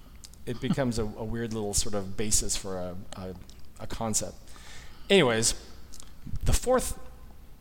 [0.45, 3.33] it becomes a, a weird little sort of basis for a, a,
[3.81, 4.35] a concept.
[5.09, 5.53] Anyways,
[6.43, 6.99] the fourth,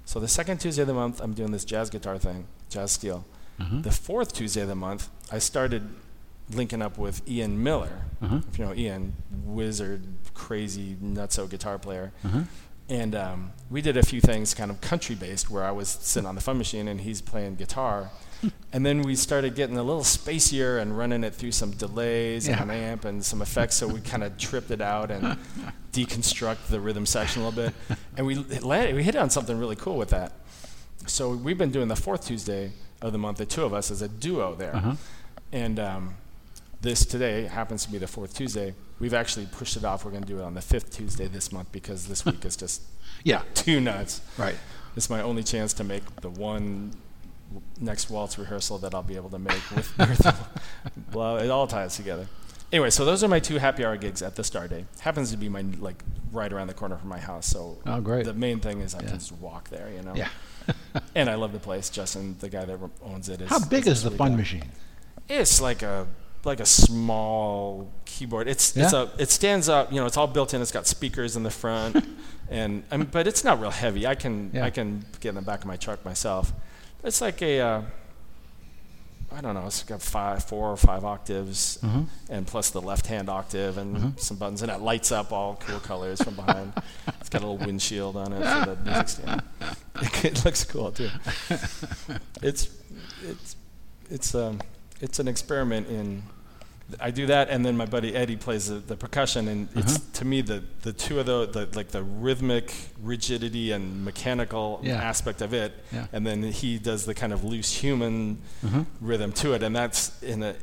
[0.04, 3.24] so the second Tuesday of the month, I'm doing this jazz guitar thing, jazz steel.
[3.60, 3.80] Uh-huh.
[3.82, 5.88] The fourth Tuesday of the month, I started
[6.52, 8.02] linking up with Ian Miller.
[8.22, 8.40] Uh-huh.
[8.50, 9.14] If you know Ian,
[9.44, 10.02] wizard,
[10.34, 12.12] crazy, nutso guitar player.
[12.24, 12.42] Uh-huh.
[12.88, 16.26] And um, we did a few things kind of country based where I was sitting
[16.26, 18.10] on the fun machine and he's playing guitar.
[18.72, 22.60] And then we started getting a little spacier and running it through some delays Yeah.
[22.62, 23.76] and an amp and some effects.
[23.76, 25.36] So we kind of tripped it out and
[25.92, 27.98] deconstruct the rhythm section a little bit.
[28.16, 30.32] And we, landed, we hit on something really cool with that.
[31.06, 32.72] So we've been doing the fourth Tuesday
[33.02, 34.74] of the month, the two of us as a duo there.
[34.76, 34.94] Uh-huh.
[35.52, 36.14] And um,
[36.80, 38.74] this today happens to be the fourth Tuesday.
[38.98, 40.04] We've actually pushed it off.
[40.04, 42.56] We're going to do it on the fifth Tuesday this month because this week is
[42.56, 42.82] just
[43.24, 43.42] Yeah.
[43.54, 44.20] too nuts.
[44.38, 44.56] Right.
[44.96, 46.92] It's my only chance to make the one
[47.80, 49.92] next waltz rehearsal that I'll be able to make with
[51.12, 52.26] well, it all ties together.
[52.72, 54.84] Anyway, so those are my two happy hour gigs at the Star Day.
[55.00, 56.02] Happens to be my like
[56.32, 58.24] right around the corner from my house, so Oh, great.
[58.24, 59.08] the main thing is I Yeah.
[59.10, 60.14] can just walk there, you know.
[60.14, 60.28] Yeah.
[61.14, 61.90] And I love the place.
[61.90, 64.36] Justin, the guy that owns it, is How big a is the fun guy.
[64.36, 64.64] machine?
[65.28, 66.06] It's like a
[66.44, 68.48] like a small keyboard.
[68.48, 69.92] It's it's a it stands up.
[69.92, 70.60] You know, it's all built in.
[70.62, 72.04] It's got speakers in the front,
[72.50, 74.06] and I mean, but it's not real heavy.
[74.06, 74.64] I can Yeah.
[74.64, 76.52] I can get in the back of my truck myself.
[77.04, 77.82] It's like a uh,
[79.32, 79.66] I don't know.
[79.66, 82.06] It's got five, four or five octaves, Mhm.
[82.30, 84.20] and plus the left-hand octave and Mhm.
[84.20, 86.72] some buttons, and it lights up all cool colors from behind.
[87.20, 89.42] it's got a little windshield on it for the music stand.
[90.24, 91.10] it looks cool too.
[92.42, 92.68] It's
[93.22, 93.56] it's
[94.10, 94.60] it's um
[95.00, 96.22] it's an experiment in.
[97.00, 100.04] I do that, and then my buddy Eddie plays the, the percussion, and it's Uh-huh.
[100.14, 102.72] to me the the two of the, the like the rhythmic
[103.02, 105.02] rigidity and mechanical Yeah.
[105.02, 106.06] aspect of it, Yeah.
[106.12, 108.84] and then he does the kind of loose human Mhm.
[109.00, 110.54] rhythm to it, and that's in a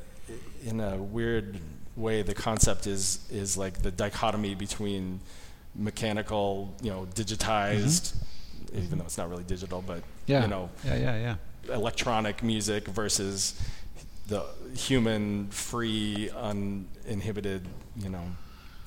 [0.63, 1.59] in a weird
[1.95, 5.19] way the concept is is like the dichotomy between
[5.75, 8.13] mechanical, you know, digitized,
[8.73, 10.31] even though it's not really digital, but Mm-hmm.
[10.31, 10.41] Yeah.
[10.43, 11.35] you know, Yeah, yeah,
[11.67, 11.73] yeah.
[11.75, 13.55] electronic music versus
[14.31, 14.43] the
[14.75, 16.29] human, free,
[17.05, 17.67] uninhibited,
[17.97, 18.23] you know,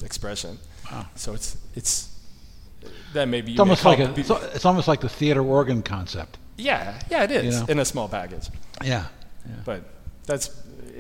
[0.03, 0.59] expression.
[0.90, 1.07] Wow.
[1.14, 2.11] So it's it's
[3.14, 5.82] that maybe It's may almost like a, be- it's, it's almost like the theater organ
[5.82, 6.36] concept.
[6.57, 7.66] yeah yeah it is You know?
[7.72, 8.47] in a small package,
[8.82, 9.07] Yeah.
[9.49, 9.62] yeah.
[9.64, 9.80] but
[10.26, 10.51] that's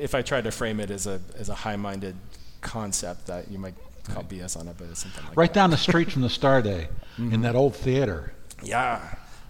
[0.08, 2.16] if I try to frame it as a as a high-minded
[2.60, 3.74] concept that you might
[4.12, 5.60] call BS on it, but it's something like Right that.
[5.60, 6.88] down the street from the Star Day,
[7.18, 7.34] Mm-hmm.
[7.34, 8.32] in that old theater.
[8.62, 8.98] Yeah,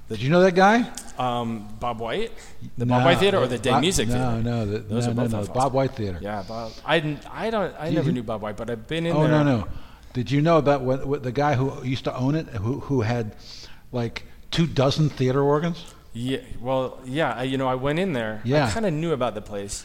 [0.08, 0.90] Did you know that guy?
[1.18, 2.32] Um, Bob White,
[2.76, 4.42] the No, Bob White Theater or the Day Bob- Music no, Theater?
[4.42, 6.18] No, the, Those no, are no, both no, on Bob White Theater.
[6.20, 6.72] Yeah, Bob.
[6.84, 7.74] I I don't.
[7.78, 9.30] I you- never knew Bob White, but I've been in Oh there.
[9.30, 9.68] no, no.
[10.12, 13.00] Did you know about what, what the guy who used to own it, who who
[13.00, 13.34] had
[13.92, 15.94] like two dozen theater organs?
[16.12, 16.38] Yeah.
[16.60, 17.34] Well, yeah.
[17.34, 18.40] I, you know, I went in there.
[18.44, 18.66] Yeah.
[18.66, 19.84] I kind of knew about the place.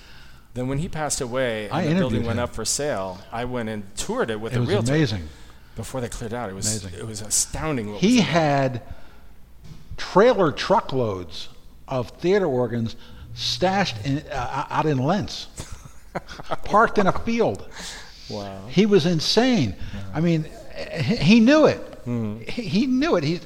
[0.53, 3.45] Then when he passed away and I the building interviewed went up for sale, I
[3.45, 5.29] went and toured it with It a was amazing.
[5.75, 6.49] before they cleared out.
[6.49, 6.99] It was Amazing.
[6.99, 7.93] it was astounding.
[7.95, 8.81] He was had
[9.99, 11.49] trailer truckloads
[11.87, 12.95] of theater organs
[13.35, 15.47] stashed in, uh, out in Lents,
[16.63, 17.67] parked in a field.
[18.29, 18.65] wow.
[18.67, 19.75] He was insane.
[20.13, 20.45] I mean,
[21.01, 21.77] he, he knew it.
[22.05, 22.39] Hmm.
[22.39, 23.23] He, he knew it.
[23.23, 23.39] He,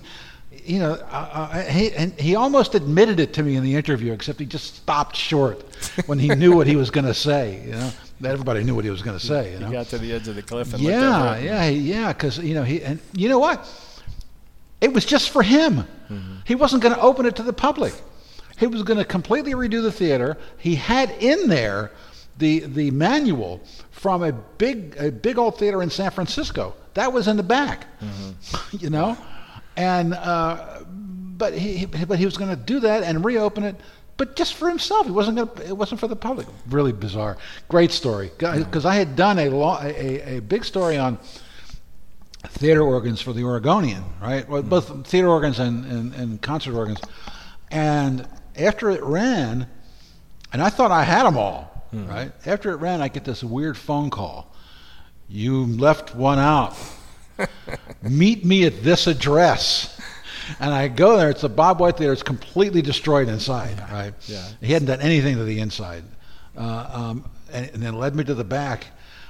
[0.65, 4.13] you know, uh, uh, he, and he almost admitted it to me in the interview,
[4.13, 5.61] except he just stopped short
[6.05, 7.61] when he knew what he was going to say.
[7.65, 7.91] You know,
[8.25, 9.53] everybody knew what he was going to say.
[9.53, 12.13] You know, He got to the edge of the cliff and looked yeah, yeah, yeah.
[12.13, 13.67] Because you know he and you know what?
[14.83, 15.87] It was just for him.
[16.09, 16.35] Mm-hmm.
[16.43, 17.93] He wasn't going to open it to the public.
[18.59, 20.37] He was going to completely redo the theater.
[20.57, 21.91] He had in there
[22.37, 23.61] the the manual
[23.91, 26.75] from a big a big old theater in San Francisco.
[26.95, 27.87] That was in the back.
[28.01, 28.77] Mm-hmm.
[28.83, 29.17] You know,
[29.77, 30.79] and uh,
[31.37, 33.75] but he he- but he was going to do that and reopen it.
[34.17, 35.67] But just for himself, it wasn't going.
[35.67, 36.47] It wasn't for the public.
[36.69, 37.37] Really bizarre.
[37.69, 38.31] Great story.
[38.37, 38.87] Because mm-hmm.
[38.87, 41.17] I had done a, a a big story on
[42.47, 44.47] theater organs for the Oregonian, right?
[44.47, 46.99] Well, both theater organs and, and, and concert organs.
[47.71, 49.67] And after it ran,
[50.51, 52.31] and I thought I had them all, right?
[52.45, 54.53] After it ran, I get this weird phone call.
[55.27, 56.75] You left one out.
[58.01, 59.99] Meet me at this address.
[60.59, 61.29] And I go there.
[61.29, 62.13] It's the Bob White Theater.
[62.13, 64.13] It's completely destroyed inside, right?
[64.27, 64.45] Yeah.
[64.61, 66.03] He hadn't done anything to the inside.
[66.55, 68.87] Uh, um, and, and then led me to the back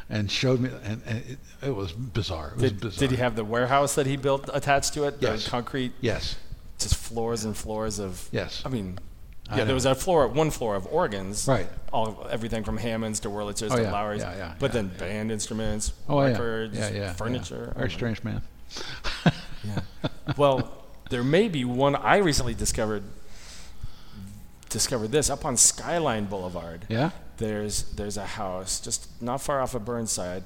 [0.09, 1.37] and showed me, and, and it,
[1.67, 2.53] it was bizarre.
[2.55, 2.99] It was Did, bizarre.
[2.99, 5.15] did he have the warehouse that he built attached to it?
[5.19, 5.45] Yes.
[5.45, 6.35] The concrete, Yes.
[6.79, 8.27] just floors and floors of.
[8.31, 8.61] Yes.
[8.65, 8.99] I mean,
[9.55, 11.47] yeah, there was a floor, one floor of organs.
[11.47, 11.67] Right.
[11.91, 14.21] All everything from Hammonds to Wurlitzers Oh, to yeah, Lowrey's.
[14.21, 16.29] yeah, yeah, But yeah, then band instruments, Oh yeah.
[16.31, 17.73] records, yeah, yeah, furniture.
[17.77, 18.41] Very strange man.
[19.65, 19.79] Yeah.
[20.35, 23.03] well, there may be one I recently discovered.
[24.69, 26.85] Discovered this up on Skyline Boulevard.
[26.89, 27.11] Yeah.
[27.37, 30.43] There's there's a house just not far off of Burnside,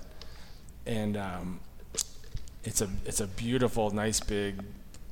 [0.85, 1.59] and um,
[2.63, 4.63] it's a it's a beautiful, nice, big,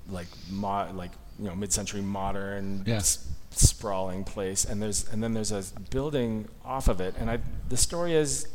[0.09, 2.95] like mo- like you know mid-century modern, Yeah.
[2.97, 4.63] s- sprawling place.
[4.65, 7.15] And there's and then there's a building off of it.
[7.19, 8.47] And I the story is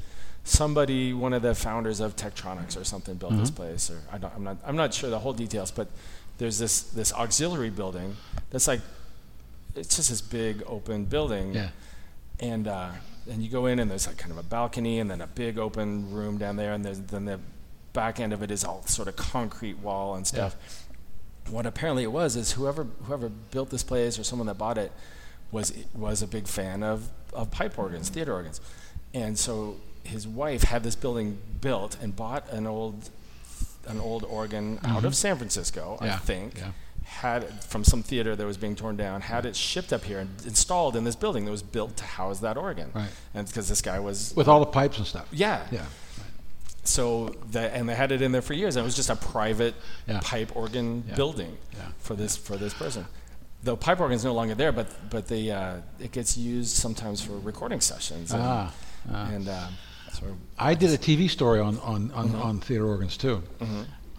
[0.45, 3.57] somebody, one of the founders of Tektronix or something, built this Mm-hmm.
[3.57, 3.91] place.
[3.91, 5.89] Or I don't, I'm not I'm not sure the whole details, but
[6.39, 8.17] there's this this auxiliary building
[8.49, 8.81] that's like
[9.77, 11.69] it's just this big open building Yeah.
[12.41, 12.89] and uh,
[13.31, 15.59] and you go in and there's like kind of a balcony and then a big
[15.59, 17.39] open room down there and then the
[17.93, 20.57] back end of it is all sort of concrete wall and stuff.
[21.49, 24.93] What apparently it was is whoever whoever built this place or someone that bought it
[25.51, 28.61] was was a big fan of, of pipe organs, theater organs,
[29.15, 33.11] and so his wife had this building built and bought an old
[33.87, 36.05] an old organ out of San Francisco, Mm-hmm.
[36.05, 36.71] Yeah, I think yeah.
[37.11, 40.21] Had it from some theater that was being torn down, had it shipped up here
[40.21, 42.91] and installed in this building that was built to house that organ.
[42.95, 43.11] Right.
[43.35, 45.27] And because this guy was, With all the pipes and stuff.
[45.33, 45.67] yeah.
[45.71, 45.85] Yeah.
[46.85, 48.77] So the, and they had it in there for years.
[48.77, 49.75] And it was just a private
[50.09, 50.21] Yeah.
[50.23, 51.15] pipe organ Yeah.
[51.15, 51.89] building Yeah.
[51.99, 53.05] for this for this person.
[53.63, 57.21] The pipe organ is no longer there, but but the uh, it gets used sometimes
[57.21, 58.33] for recording sessions.
[58.33, 58.73] And, Ah,
[59.13, 59.29] ah.
[59.29, 59.67] and uh,
[60.15, 60.25] so
[60.59, 62.43] I did a TV story on on, on, Mm-hmm.
[62.43, 63.43] on theater organs too.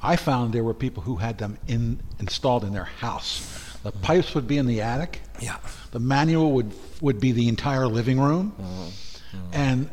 [0.04, 3.41] I found there were people who had them in installed in their house.
[3.84, 5.22] The pipes would be in the attic.
[5.39, 5.58] yeah.
[5.91, 6.72] The manual would
[7.02, 9.54] would be the entire living room, Mm-hmm.
[9.54, 9.89] and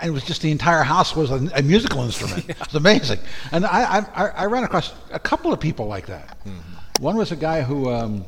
[0.00, 2.44] and it was just the entire house was a, a musical instrument.
[2.48, 3.18] It was amazing.
[3.52, 6.36] And I, I I ran across a couple of people like that.
[6.44, 7.02] Mm-hmm.
[7.04, 7.90] One was a guy who.
[7.90, 8.24] Um,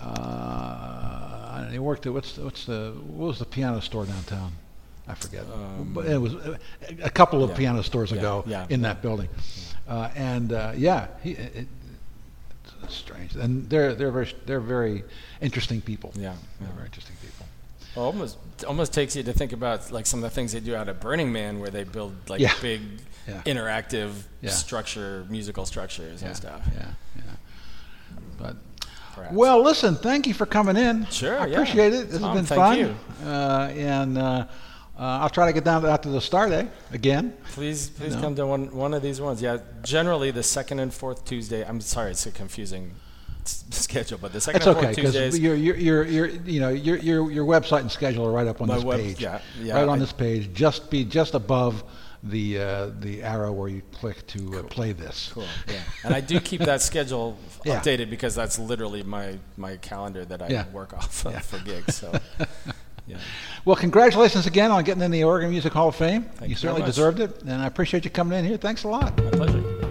[0.00, 4.52] uh, he worked at what's the, what's the what was the piano store downtown?
[5.08, 5.44] I forget.
[5.94, 6.56] but it was uh,
[7.02, 7.58] a couple of Um, yeah.
[7.58, 8.66] piano stores Yeah, ago yeah.
[8.68, 9.28] in that building,
[9.88, 11.66] uh, and uh, yeah, he, it,
[12.82, 13.34] it's strange.
[13.36, 15.04] And they're they're very they're very
[15.40, 16.12] interesting people.
[16.14, 16.74] Yeah, they're yeah.
[16.74, 17.46] very interesting people.
[17.94, 20.74] Well, almost almost takes you to think about like some of the things they do
[20.74, 22.52] out at Burning Man, where they build like Yeah.
[22.60, 22.80] big
[23.26, 23.42] Yeah.
[23.44, 24.10] interactive
[24.40, 24.50] Yeah.
[24.50, 26.60] structure, musical structures Yeah, and stuff.
[26.74, 27.22] yeah, yeah.
[28.38, 28.56] But
[29.14, 29.34] perhaps.
[29.34, 31.06] well, listen, thank you for coming in.
[31.10, 31.54] Sure, I yeah.
[31.54, 32.10] appreciate it.
[32.10, 32.78] This Tom, has been thank fun.
[32.78, 33.28] you.
[33.28, 34.46] Uh, and uh,
[34.98, 37.34] uh, I'll try to get down to the Star Day again.
[37.52, 38.20] please please No.
[38.22, 39.40] come to one one of these ones.
[39.42, 41.64] Yeah, generally the second and fourth Tuesday.
[41.64, 42.92] I'm sorry, it's a confusing
[43.44, 45.38] schedule, but the second That's and okay fourth because Tuesdays.
[45.38, 48.60] your, your, your, your, you know, your, your, your website and schedule are right up
[48.60, 49.20] on this web- page.
[49.20, 50.52] yeah, yeah, right on I- this page.
[50.52, 51.84] Just be just above
[52.22, 55.30] the uh, the arrow where you click to uh, play this.
[55.32, 55.44] Cool.
[55.68, 55.74] Yeah.
[56.04, 57.78] And I do keep that schedule Yeah.
[57.80, 60.64] updated because that's literally my, my calendar that I Yeah.
[60.72, 61.40] work off of Yeah.
[61.40, 61.94] for gigs.
[61.96, 62.18] So,
[63.06, 63.18] yeah.
[63.64, 66.22] Well, congratulations again on getting in the Oregon Music Hall of Fame.
[66.22, 68.56] Thank you you certainly deserved it, and I appreciate you coming in here.
[68.56, 69.16] Thanks a lot.
[69.18, 69.85] My pleasure.